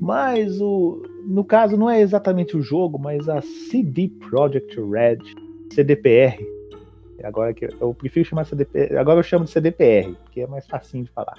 [0.00, 5.18] Mas o, no caso não é exatamente o jogo, mas a CD Projekt Red,
[5.72, 6.38] CDPR.
[7.22, 11.04] Agora que eu, prefiro chamar CDPR, agora eu chamo de CDPR, porque é mais facinho
[11.04, 11.36] de falar.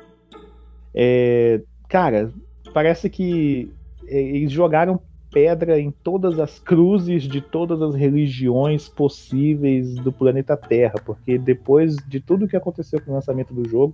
[0.94, 2.34] É, cara,
[2.74, 3.72] parece que
[4.08, 5.00] é, eles jogaram
[5.32, 11.96] pedra em todas as cruzes de todas as religiões possíveis do planeta Terra, porque depois
[12.08, 13.94] de tudo que aconteceu com o lançamento do jogo,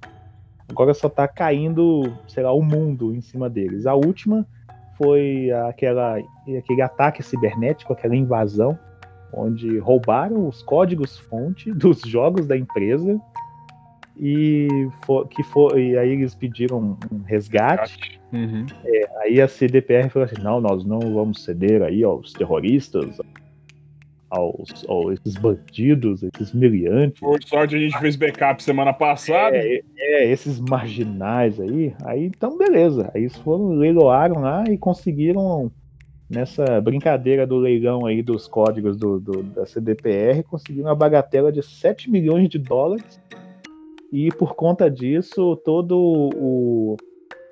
[0.69, 3.86] agora só tá caindo, sei lá, o mundo em cima deles.
[3.86, 4.47] A última
[4.98, 6.18] foi aquela,
[6.58, 8.78] aquele ataque cibernético, aquela invasão,
[9.34, 13.20] onde roubaram os códigos-fonte dos jogos da empresa
[14.18, 18.20] e fo- que foi, e aí eles pediram um resgate.
[18.32, 18.66] Uhum.
[19.22, 23.18] Aí a CDPR falou assim: não, nós não vamos ceder aí aos terroristas,
[24.36, 27.19] aos, aos esses bandidos, esses miliantes.
[27.19, 29.55] Por sorte a gente fez backup semana passada.
[29.57, 31.93] É, é, esses marginais aí.
[32.03, 33.09] Aí então, beleza.
[33.13, 35.71] Aí eles foram, leiloaram lá e conseguiram,
[36.29, 41.63] nessa brincadeira do leilão aí dos códigos do, do- da CDPR, conseguiram uma bagatela de
[41.63, 43.19] 7 milhões de dólares.
[44.11, 46.95] E por conta disso, todo o,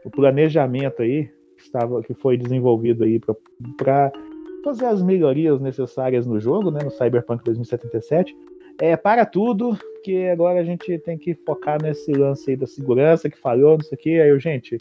[0.06, 1.26] o planejamento aí
[1.58, 3.20] que, estava, que foi desenvolvido aí
[3.78, 4.12] para
[4.64, 8.36] fazer as melhorias necessárias no jogo, né, no Cyberpunk 2077,
[8.80, 13.30] é para tudo, porque agora a gente tem que focar nesse lance aí da segurança
[13.30, 14.20] que falhou, não sei o que.
[14.20, 14.78] Aí eu, gente,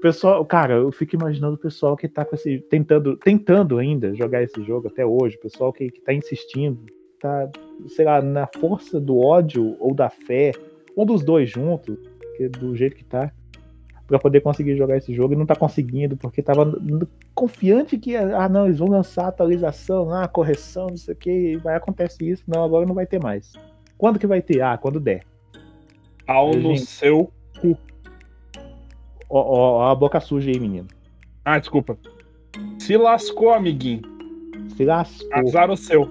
[0.00, 2.58] pessoal, cara, eu fico imaginando o pessoal que tá com esse.
[2.68, 6.78] tentando, tentando ainda jogar esse jogo até hoje, o pessoal que, que tá insistindo,
[7.20, 7.50] tá,
[7.88, 10.52] sei lá, na força do ódio ou da fé,
[10.96, 11.96] um dos dois juntos,
[12.36, 13.32] que do jeito que tá,
[14.06, 16.78] pra poder conseguir jogar esse jogo e não tá conseguindo, porque tava
[17.34, 21.76] confiante que, ah, não, eles vão lançar atualização, ah, correção, não sei o que, vai
[21.76, 23.52] acontecer isso, não, agora não vai ter mais.
[23.96, 24.60] Quando que vai ter?
[24.60, 25.22] Ah, quando der.
[26.26, 26.86] Ao no Gente.
[26.86, 27.30] seu.
[29.30, 30.86] Ó, ó, ó a boca suja aí, menino.
[31.44, 31.96] Ah, desculpa.
[32.78, 34.02] Se lascou, amiguinho.
[34.76, 35.28] Se lascou.
[35.32, 36.08] Azar o seu.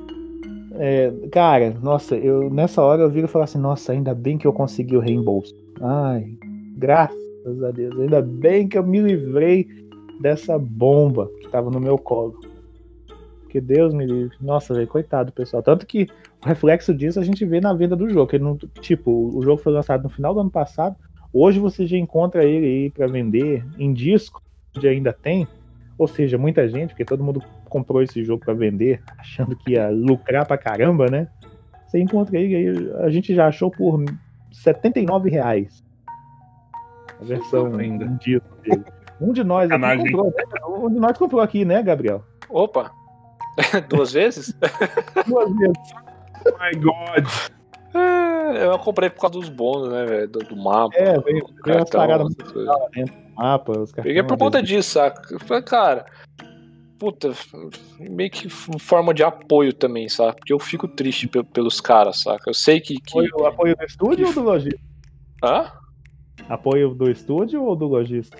[0.75, 4.47] É, cara, nossa, eu nessa hora eu viro e falo assim, nossa, ainda bem que
[4.47, 5.53] eu consegui o reembolso.
[5.79, 6.35] Ai,
[6.75, 9.67] graças a Deus, ainda bem que eu me livrei
[10.21, 12.39] dessa bomba que tava no meu colo.
[13.49, 14.35] Que Deus me livre.
[14.41, 15.61] Nossa, velho, coitado, pessoal.
[15.61, 16.07] Tanto que
[16.43, 18.29] o reflexo disso a gente vê na venda do jogo.
[18.33, 20.95] Ele não, tipo, o jogo foi lançado no final do ano passado.
[21.31, 24.41] Hoje você já encontra ele aí pra vender em disco,
[24.75, 25.47] onde ainda tem.
[25.97, 29.89] Ou seja, muita gente, porque todo mundo comprou esse jogo pra vender, achando que ia
[29.89, 31.27] lucrar pra caramba, né?
[31.87, 34.03] Você encontra ele aí, a gente já achou por
[34.51, 35.82] 79 reais.
[37.23, 38.05] A versão Ainda.
[38.05, 38.83] em disco dele.
[39.21, 40.43] Um de nós aqui comprou, né?
[40.67, 42.23] Um de nós comprou aqui, né, Gabriel?
[42.49, 42.91] Opa!
[43.87, 44.53] Duas vezes?
[45.25, 45.77] Duas vezes.
[46.45, 47.25] My God.
[47.95, 50.27] É, eu comprei por causa dos bônus, né, velho?
[50.27, 50.95] Do, do mapa.
[50.95, 52.53] É, veio, veio umas paradas dentro
[53.13, 54.03] do mapa, os cartões.
[54.03, 55.21] Peguei por conta disso, saca?
[55.33, 56.05] Eu falei, cara,
[56.99, 57.31] puta,
[57.99, 60.33] meio que forma de apoio também, saca?
[60.33, 62.49] Porque eu fico triste pe- pelos caras, saca?
[62.49, 62.95] Eu sei que.
[62.95, 63.19] que...
[63.19, 64.79] Apoio, apoio do estúdio ou do lojista?
[65.43, 65.71] Hã?
[66.49, 68.37] Apoio do estúdio ou do lojista?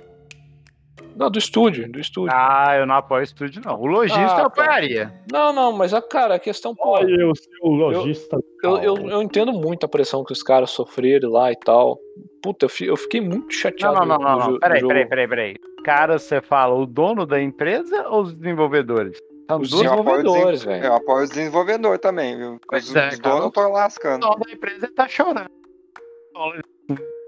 [1.15, 2.31] Não, do estúdio, do estúdio.
[2.35, 3.79] Ah, eu não apoio o estúdio, não.
[3.79, 5.13] O lojista Ah, eu apoiaria.
[5.31, 6.89] Não, não, mas a cara, a questão, pô.
[6.89, 8.39] Olha o seu lojista.
[8.63, 11.99] Eu, eu, eu entendo muito a pressão que os caras sofreram lá e tal.
[12.41, 13.99] Puta, eu fi- eu fiquei muito chateado.
[13.99, 14.59] não, não, não, não.
[14.59, 15.55] Peraí, peraí, peraí, peraí.
[15.83, 19.17] Cara, você fala o dono da empresa ou os desenvolvedores?
[19.49, 20.85] São Os Eu o desenvolvedores, desen- velho.
[20.85, 22.59] Eu apoio o desenvolvedor também, viu?
[22.67, 24.21] Pois Os, é, os donos estão O lascando.
[24.21, 25.49] dono da empresa tá chorando.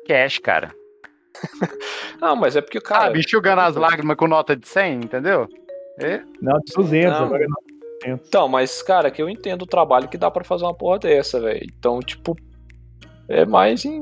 [0.08, 0.72] Cash, cara.
[2.22, 3.18] Não, mas é porque, Ah, cara.
[3.20, 5.47] enxugando as lágrimas com nota de 100, entendeu?
[5.99, 6.22] É?
[6.41, 7.26] Não, de 200, Não.
[7.26, 7.45] agora
[8.03, 8.28] 900.
[8.28, 11.39] Então, mas, cara, que eu entendo o trabalho que dá pra fazer uma porra dessa,
[11.39, 11.66] velho.
[11.78, 12.36] Então, tipo,
[13.28, 13.99] é mais em.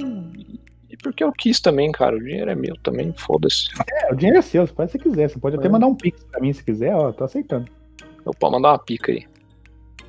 [0.90, 2.16] E porque eu quis também, cara.
[2.16, 3.68] O dinheiro é meu também, foda-se.
[3.92, 5.30] É, o dinheiro é seu, você faz se você quiser.
[5.30, 5.70] Você pode até É.
[5.70, 7.68] mandar um pix pra mim se quiser, ó, tô aceitando.
[8.26, 9.26] Eu posso mandar uma pica aí.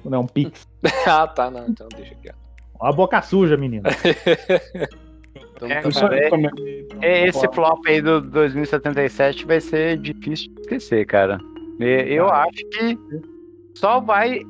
[0.05, 0.67] Não, um pix.
[1.07, 2.37] ah, tá, não, então deixa quieto.
[2.81, 3.85] A boca suja, menino.
[5.67, 6.51] Então, É, tá é- também.
[7.03, 11.39] É, Esse flop aí do 2077 vai ser difícil de esquecer, cara.
[11.81, 12.99] E- Eu acho que
[13.75, 14.43] só vai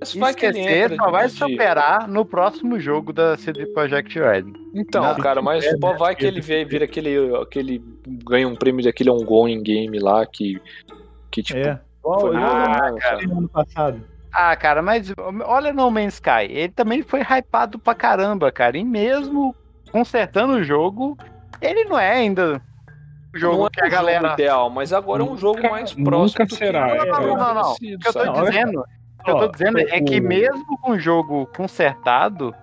[0.00, 4.18] Mas vai que ele esquecer, só vai de- superar no próximo jogo da CD Projekt
[4.18, 4.44] Red.
[4.74, 5.94] Então, Não, cara, mas é, né?
[5.98, 7.82] vai que ele vê, vira aquele, aquele.
[8.28, 10.60] ganha um prêmio daquele ongoing game lá que.
[11.30, 11.58] Que tipo.
[11.60, 11.78] É.
[12.02, 14.02] Foi Ah, bom, cara, ano passado.
[14.34, 15.12] Ah, cara, mas
[15.44, 16.46] olha No Man's Sky.
[16.48, 18.76] Ele também foi hypado pra caramba, cara.
[18.76, 19.54] E mesmo
[19.92, 21.16] consertando o jogo,
[21.60, 22.60] ele não é ainda
[23.34, 24.32] o jogo não é que a o jogo galera.
[24.32, 26.46] ideal, mas agora é um jogo Nunca- mais nunca próximo.
[26.46, 27.72] do será, que é, Não, não, não, não.
[27.72, 28.24] O que eu tô?
[28.24, 28.84] Não, dizendo,
[29.24, 32.54] que eu tô dizendo é que mesmo com o jogo consertado,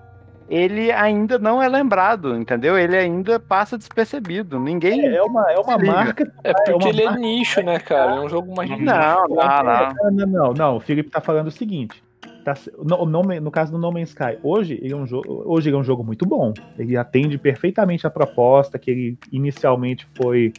[0.49, 2.77] ele ainda não é lembrado, entendeu?
[2.77, 4.59] Ele ainda passa despercebido.
[4.59, 5.05] Ninguém.
[5.07, 6.31] É, é uma, é uma marca.
[6.43, 8.15] É porque uma ele é marca- nicho, né, cara?
[8.15, 8.83] É um jogo mais nicho.
[8.83, 9.63] Não, não, não.
[9.63, 10.75] Não, não, não, não.
[10.77, 12.03] O Felipe tá falando o seguinte.
[12.43, 15.69] Tá, no, no, no caso do No Man's Sky, hoje ele, é um jogo, hoje
[15.69, 16.53] ele é um jogo muito bom.
[16.77, 20.53] Ele atende perfeitamente a proposta que ele inicialmente foi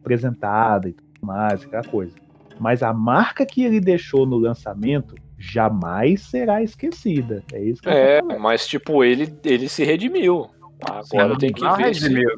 [0.00, 2.14] apresentada e tudo mais, aquela coisa.
[2.58, 7.42] Mas a marca que ele deixou no lançamento jamais será esquecida.
[7.52, 10.48] É isso que É, mas tipo, ele, ele se redimiu.
[10.80, 12.02] Agora Sim, tem que ver se...
[12.02, 12.30] redimiu.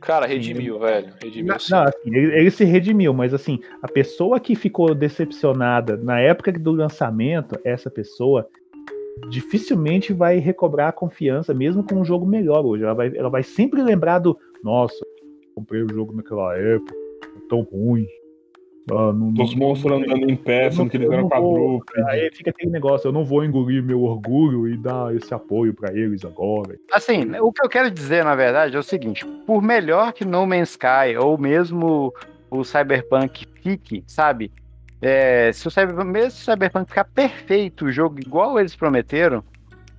[0.00, 1.12] Cara, redimiu, velho.
[1.20, 1.72] Redimiu Não, sim.
[1.72, 6.52] não, assim, ele, ele se redimiu, mas assim, a pessoa que ficou decepcionada na época
[6.52, 8.48] do lançamento, essa pessoa
[9.30, 12.84] dificilmente vai recobrar a confiança, mesmo com um jogo melhor hoje.
[12.84, 15.04] Ela vai, ela vai sempre lembrar do, nossa,
[15.54, 16.94] comprei o jogo naquela época,
[17.48, 18.06] tão ruim.
[18.90, 22.06] Ah, não, Os não- monstros andando em pé, eu sendo não- que eles eram quadrúpedes.
[22.06, 25.92] Aí fica aquele negócio, eu não vou engolir meu orgulho e dar esse apoio pra
[25.92, 26.76] eles agora.
[26.92, 30.46] Assim, o que eu quero dizer, na verdade, é o seguinte: por melhor que No
[30.46, 32.12] Man's Sky ou mesmo
[32.50, 34.50] o Cyberpunk fique, sabe?
[35.00, 39.44] É, se o Cyberpunk, mesmo se o Cyberpunk ficar perfeito, o jogo igual eles prometeram,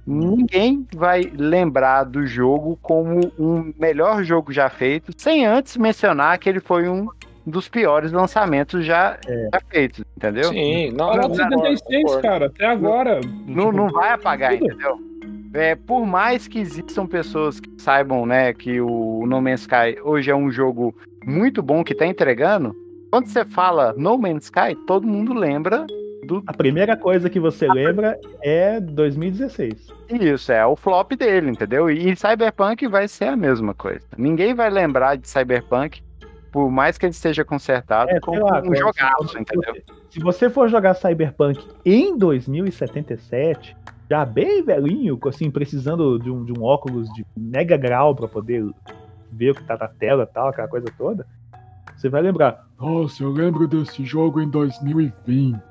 [0.05, 6.49] ninguém vai lembrar do jogo como um melhor jogo já feito, sem antes mencionar que
[6.49, 7.07] ele foi um
[7.49, 10.45] dos piores lançamentos já, já feitos, entendeu?
[10.45, 12.21] Sim, não, não, concordo, 76, concordo.
[12.21, 13.19] cara, até agora.
[13.47, 14.65] Não, tipo, não vai apagar, tudo.
[14.65, 14.97] entendeu?
[15.53, 20.29] É, por mais que existam pessoas que saibam, né, que o No Man's Sky hoje
[20.29, 20.95] é um jogo
[21.25, 22.75] muito bom que tá entregando,
[23.11, 25.87] quando você fala No Man's Sky, todo mundo lembra
[26.25, 29.87] do A primeira coisa que você lembra é 2016.
[30.21, 31.89] isso, é o flop dele, entendeu?
[31.89, 34.05] E Cyberpunk vai ser a mesma coisa.
[34.17, 36.03] Ninguém vai lembrar de Cyberpunk,
[36.51, 39.75] por mais que ele esteja consertado, É, como lá, um jogaço, entendeu?
[40.09, 43.75] Se você for jogar Cyberpunk em 2077,
[44.09, 48.67] já bem velhinho, assim, precisando de um, de um óculos de mega grau para poder
[49.31, 51.27] ver o que tá na tela e tal, aquela coisa toda,
[51.95, 52.65] você vai lembrar.
[52.79, 55.61] Nossa, eu lembro desse jogo em 2020.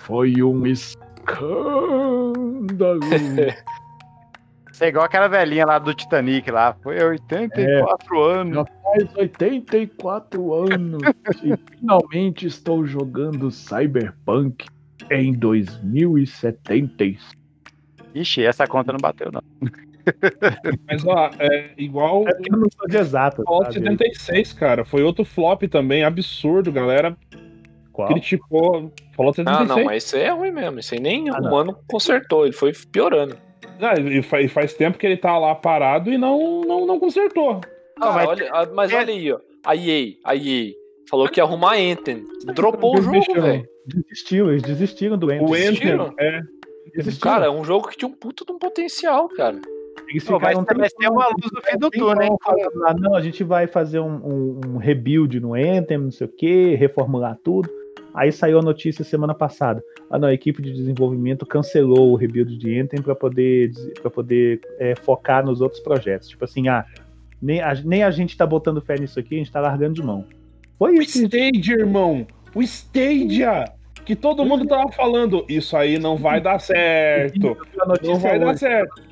[0.00, 1.00] Foi um escândalo.
[4.70, 8.66] Isso é igual aquela velhinha lá do Titanic lá, foi 84 anos.
[8.92, 11.02] Faz 84 anos
[11.42, 14.66] e finalmente estou jogando Cyberpunk
[15.10, 17.04] em 2070.
[18.14, 19.42] Ixi, essa conta não bateu, não.
[20.88, 23.42] Mas ó, é igual É porque eu não sou de exato.
[23.42, 23.86] Fallout sabe?
[23.88, 24.84] 76, cara.
[24.84, 27.16] Foi outro flop também, absurdo, galera.
[27.92, 28.08] Qual?
[28.08, 28.92] Criticou.
[29.16, 29.68] Fallout Não, 76.
[29.68, 30.78] não, mas isso aí é ruim mesmo.
[30.78, 31.56] Isso aí nem Ah, um não.
[31.56, 33.36] ano consertou, ele foi piorando.
[33.80, 37.60] Ah, e e faz tempo que ele tá lá parado e não, não, não consertou.
[38.00, 39.38] Ah, mas- olha, ah, mas é- olha aí, ó.
[39.64, 40.72] A EA, a EA
[41.08, 42.24] falou que ia arrumar Anthem.
[42.54, 43.66] Dropou o jogo, velho.
[43.86, 45.40] Desistiu, eles desistiram do Anthem.
[45.42, 46.14] O Anthem, Desistiram?
[46.18, 46.40] é.
[46.94, 47.32] Desistiram.
[47.32, 49.60] Cara, é um jogo que tinha um puta de um potencial, cara.
[50.08, 52.36] eles Pô, vai, ser- uma luz no fim do túnel, hein?
[52.74, 56.30] lá, não, a gente vai fazer um, um- um rebuild no Anthem, não sei o
[56.30, 57.68] que, reformular tudo.
[58.14, 59.82] Aí saiu a notícia semana passada.
[60.08, 64.60] Ah, não, a equipe de desenvolvimento cancelou o rebuild de Anthem para poder, para poder
[64.78, 66.28] é, focar nos outros projetos.
[66.28, 66.84] Tipo assim, ah,
[67.40, 70.02] nem a, nem a gente tá botando fé nisso aqui, a gente tá largando de
[70.02, 70.24] mão.
[70.78, 71.18] Foi O isso.
[71.24, 72.26] Stadia, irmão.
[72.54, 73.64] O Stadia.
[74.04, 75.44] Que todo mundo tava falando.
[75.48, 77.56] Isso aí não vai dar certo.
[78.04, 79.02] Não vai dar certo.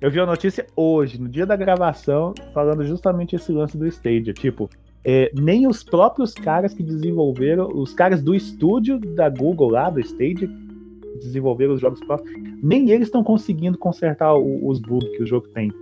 [0.00, 4.32] Eu vi a notícia hoje, no dia da gravação, falando justamente esse lance do Stadia.
[4.32, 4.68] Tipo,
[5.04, 9.98] é, nem os próprios caras que desenvolveram, os caras do estúdio da Google lá, do
[10.00, 12.30] Stadia, que desenvolveram os jogos próprios,
[12.62, 15.72] nem eles estão conseguindo consertar o- os bugs que o jogo tem.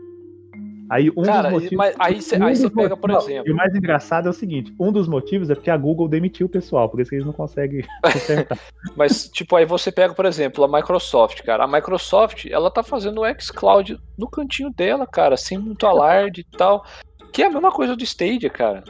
[0.91, 1.77] Aí um Cara, dos motivos.
[1.77, 3.49] mas aí você um aí pega, por exemplo.
[3.49, 6.47] E o mais engraçado é o seguinte: um dos motivos é porque a Google demitiu
[6.47, 8.59] o pessoal, por isso que eles não conseguem consertar.
[8.97, 11.65] Mas, tipo, aí você pega, por exemplo, a Microsoft, cara.
[11.65, 16.57] A Microsoft, ela tá fazendo o xCloud no cantinho dela, cara, sem muito alarde e
[16.57, 16.85] tal.
[17.33, 18.85] Que é a mesma coisa do Stadia, cara.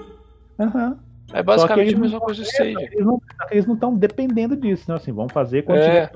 [0.58, 0.98] Aham.
[1.32, 2.90] É basicamente a mesma coisa do Stadia.
[3.50, 4.96] Eles não estão dependendo disso, né?
[4.96, 6.06] Assim, vão fazer quando É.
[6.06, 6.10] tiver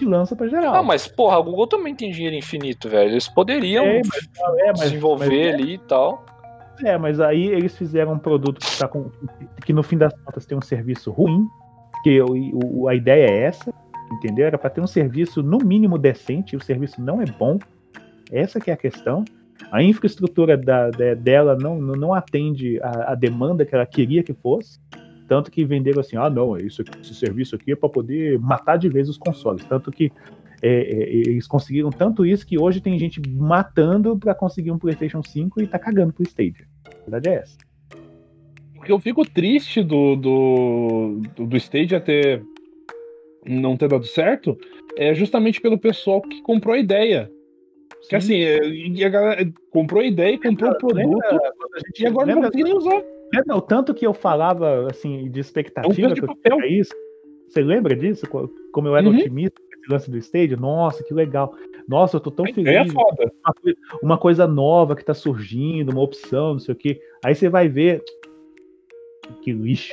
[0.00, 0.74] e lança pra geral.
[0.74, 3.10] Não, mas porra, a Google também tem dinheiro infinito, velho.
[3.10, 6.24] Eles poderiam É, mas- é, mas- desenvolver mas- ali e tal.
[6.84, 9.10] É, mas aí eles fizeram um produto que, tá com,
[9.64, 11.46] que no fim das contas tem um serviço ruim,
[12.04, 13.72] que o, o- a ideia é essa,
[14.12, 14.46] entendeu?
[14.46, 17.58] Era para ter um serviço no mínimo decente, e o serviço não é bom.
[18.30, 19.24] Essa que é a questão.
[19.72, 24.22] A infraestrutura da- da- dela não, não, não atende a, a demanda que ela queria
[24.22, 24.78] que fosse.
[25.26, 28.88] Tanto que venderam assim, ah não, isso, esse serviço aqui é para poder matar de
[28.88, 29.64] vez os consoles.
[29.64, 30.12] Tanto que
[30.62, 35.22] é, é, eles conseguiram tanto isso que hoje tem gente matando para conseguir um PlayStation
[35.22, 36.66] 5 e tá cagando pro Stadia.
[36.86, 37.58] A verdade é essa.
[38.76, 42.42] O que eu fico triste do, do, do, do Stadia ter
[43.44, 44.56] não ter dado certo
[44.96, 47.30] é justamente pelo pessoal que comprou a ideia.
[48.08, 51.40] Que assim, é, a galera comprou a ideia e comprou o produto
[51.98, 53.15] e agora não lembra- consegue nem usar.
[53.36, 56.36] Lembra o tanto que eu falava assim de É um expectativa de eu papel.
[56.42, 56.92] tinha pra isso?
[57.48, 58.26] Você lembra disso?
[58.28, 59.16] Co- Como eu era Uhum.
[59.16, 60.56] otimista esse lance do Stadia?
[60.56, 61.54] Nossa, que legal.
[61.88, 62.92] Nossa, eu tô tão A ideia é feliz.
[62.92, 63.32] foda.
[63.44, 63.54] Uma,
[64.02, 67.00] uma coisa nova que tá surgindo, uma opção, não sei o quê.
[67.24, 68.02] Aí você vai ver.
[69.42, 69.92] Que lixo.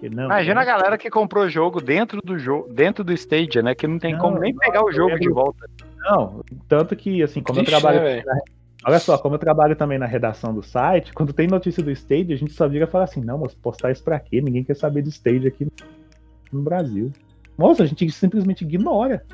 [0.00, 3.12] Que Não, Imagina a não- galera que comprou o jogo dentro do jogo, dentro do
[3.12, 3.74] Stadia, né?
[3.74, 5.66] Que não tem Não, como nem pegar o jogo é de volta.
[6.04, 8.02] Não, tanto que, assim, como eu Triste, trabalho.
[8.04, 8.22] né,
[8.84, 12.32] olha só, como eu trabalho também na redação do site, quando tem notícia do Stage,
[12.32, 14.40] a gente só vira e fala assim: não, mas postar isso pra quê?
[14.40, 15.66] Ninguém quer saber de Stage aqui
[16.52, 17.10] no Brasil.
[17.56, 19.24] Nossa, a gente simplesmente ignora.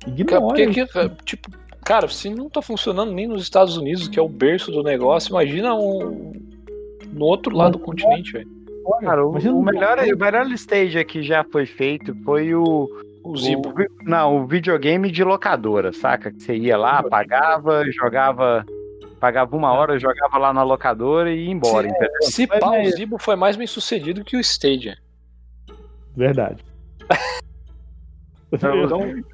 [0.00, 0.46] Cara, Ignora.
[0.46, 1.50] porque aqui, tipo,
[1.84, 5.30] cara, se não tá funcionando nem nos Estados Unidos, que é o berço do negócio,
[5.30, 6.32] imagina um
[7.12, 8.48] no outro lado do continente, velho.
[9.00, 12.88] Cara, o, o melhor, o melhor stage que já foi feito foi o.
[13.22, 13.72] O Zibo.
[14.02, 16.30] não, o videogame de locadora, saca?
[16.30, 18.66] Que você ia lá, pagava, jogava.
[19.20, 22.10] Pagava uma hora, jogava lá na locadora e ia embora, entendeu?
[22.22, 24.96] Se pá, é- o Zibo foi mais bem sucedido que o Stadia.
[26.16, 26.62] Verdade.
[28.52, 28.74] Então,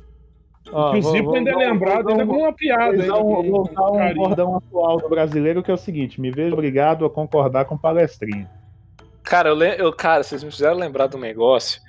[0.72, 3.02] Ó, Que o vou- ainda é lembrado ainda com uma piada.
[3.06, 4.14] Vou ainda usar um, carinho.
[4.22, 8.48] bordão atual do brasileiro que é o seguinte: me vejo obrigado a concordar com palestrinha.
[9.22, 11.80] Cara, eu, eu, cara, vocês me fizeram lembrar de um negócio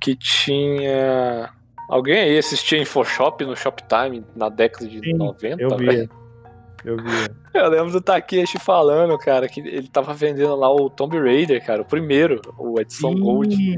[0.00, 1.50] que tinha.
[1.90, 5.62] Alguém aí assistia Infoshop no Shoptime na década de Sim, 90?
[5.62, 6.08] Eu via.
[6.86, 7.30] Eu via.
[7.52, 11.82] Eu lembro do Takeshi falando, cara, que ele tava vendendo lá o Tomb Raider, cara,
[11.82, 13.54] o primeiro, o edição Gold.
[13.56, 13.76] Sim,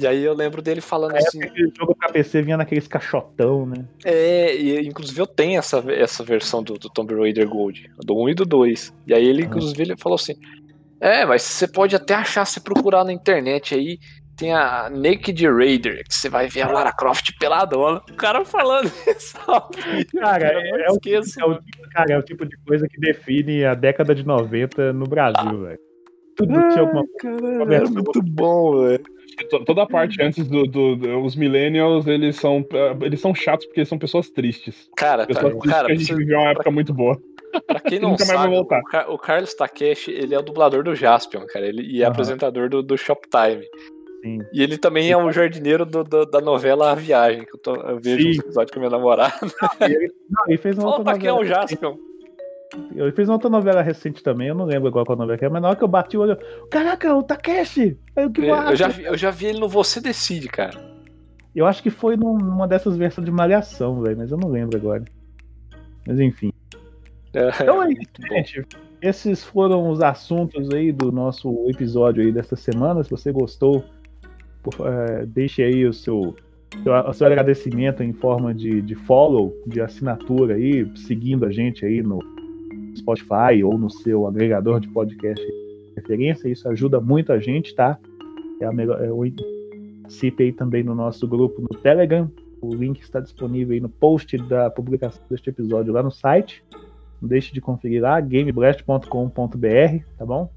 [0.00, 1.38] E aí eu lembro dele falando na assim.
[1.38, 3.84] o jogo pra PC vinha naqueles caixotão, né?
[4.04, 8.28] É, e inclusive eu tenho essa, essa versão do, do Tomb Raider Gold, do 1
[8.30, 8.92] e do 2.
[9.06, 9.46] E aí ele, Ah.
[9.46, 10.34] inclusive, ele falou assim:
[11.00, 13.98] É, mas você pode até achar se procurar na internet aí.
[14.36, 18.00] Tem a Naked Raider, que você vai ver a Lara Croft peladona.
[18.08, 19.36] O cara falando isso.
[20.16, 21.40] Cara, Eu não é, o, esqueço.
[21.40, 21.58] é o
[21.88, 25.78] cara, é o tipo de coisa que define a década de 90 no Brasil, velho.
[26.36, 29.02] Tudo tinha alguma Caralho, era muito bom, velho.
[29.50, 32.64] To- Toda a parte antes do, do- do- os millennials, eles são
[33.02, 34.88] eles são chatos porque eles são pessoas tristes.
[34.96, 37.20] Cara, tá, Pessoas tristes cara que a gente você- viveu uma época muito boa.
[37.66, 38.78] pra quem não sabe, voltar.
[38.80, 41.66] o, Car- o Carlos Takeshi, ele é o dublador do Jaspion, cara.
[41.66, 42.12] Ele, e é Aham.
[42.12, 43.64] apresentador do, do Shoptime.
[44.22, 44.40] Sim.
[44.52, 47.76] E ele também é o jardineiro do- do- da novela A Viagem, que eu, tô-
[47.76, 48.30] eu vejo Sim.
[48.30, 49.34] os episódios com minha namorada.
[50.28, 51.46] Não, ele fez uma outra Fala quem é novela.
[51.46, 51.96] o Jaspion.
[52.94, 55.48] Ele fez uma outra novela recente também, eu não lembro agora qual novela que é,
[55.48, 56.36] mas na hora que eu bati o olho,
[56.70, 57.98] caraca, o Takeshi!
[58.14, 58.76] Aí eu, que Eu massa!
[58.76, 60.78] já, vi, eu já vi ele no Você Decide, cara.
[61.56, 64.76] Eu acho que foi num- numa dessas versões de Malhação, velho, mas eu não lembro
[64.76, 65.02] agora.
[66.06, 66.52] Mas enfim.
[67.32, 68.34] É, Então é isso, muito bom.
[68.36, 68.66] gente.
[69.00, 73.02] Esses foram os assuntos aí do nosso episódio aí desta semana.
[73.02, 73.82] Se você gostou,
[74.84, 76.34] é, deixe aí o seu,
[76.82, 82.02] seu, seu agradecimento em forma de, de follow, de assinatura aí, seguindo a gente aí
[82.02, 82.18] no
[82.96, 86.48] Spotify ou no seu agregador de podcast de referência.
[86.48, 87.98] Isso ajuda muito a gente, tá?
[88.60, 89.24] É a melhor, é, o-
[90.02, 92.30] participe aí também no nosso grupo no Telegram.
[92.60, 96.64] O link está disponível aí no post da publicação deste episódio lá no site.
[97.20, 100.50] Não deixe de conferir lá, gameblast.com.br, tá bom?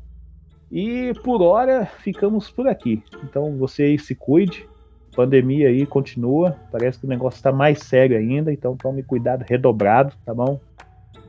[0.71, 3.03] E por hora ficamos por aqui.
[3.23, 4.67] Então você aí se cuide.
[5.15, 6.55] Pandemia aí continua.
[6.71, 8.53] Parece que o negócio está mais sério ainda.
[8.53, 10.59] Então tome cuidado redobrado, tá bom?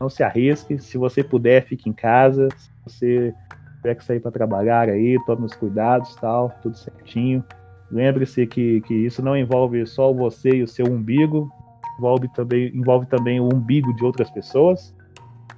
[0.01, 0.79] Não se arrisque.
[0.79, 2.49] Se você puder, fique em casa.
[2.57, 3.35] Se você
[3.83, 7.45] tiver que sair para trabalhar aí, tome os cuidados, tal, tudo certinho.
[7.91, 11.53] Lembre-se que, que isso não envolve só você e o seu umbigo,
[11.99, 14.95] envolve também, envolve também o umbigo de outras pessoas,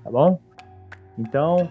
[0.02, 0.40] tá bom?
[1.16, 1.70] Então,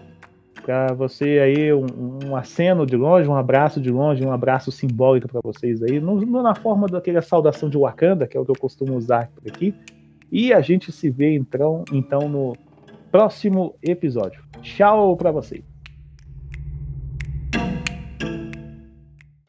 [0.64, 1.84] para você aí, um,
[2.24, 6.18] um aceno de longe, um abraço de longe, um abraço simbólico para vocês aí, no,
[6.20, 9.46] no- na forma daquela saudação de Wakanda, que é o que eu costumo usar por
[9.46, 9.74] aqui.
[10.32, 12.54] E a gente se vê então, então no
[13.12, 14.42] próximo episódio.
[14.62, 15.73] Tchau para vocês.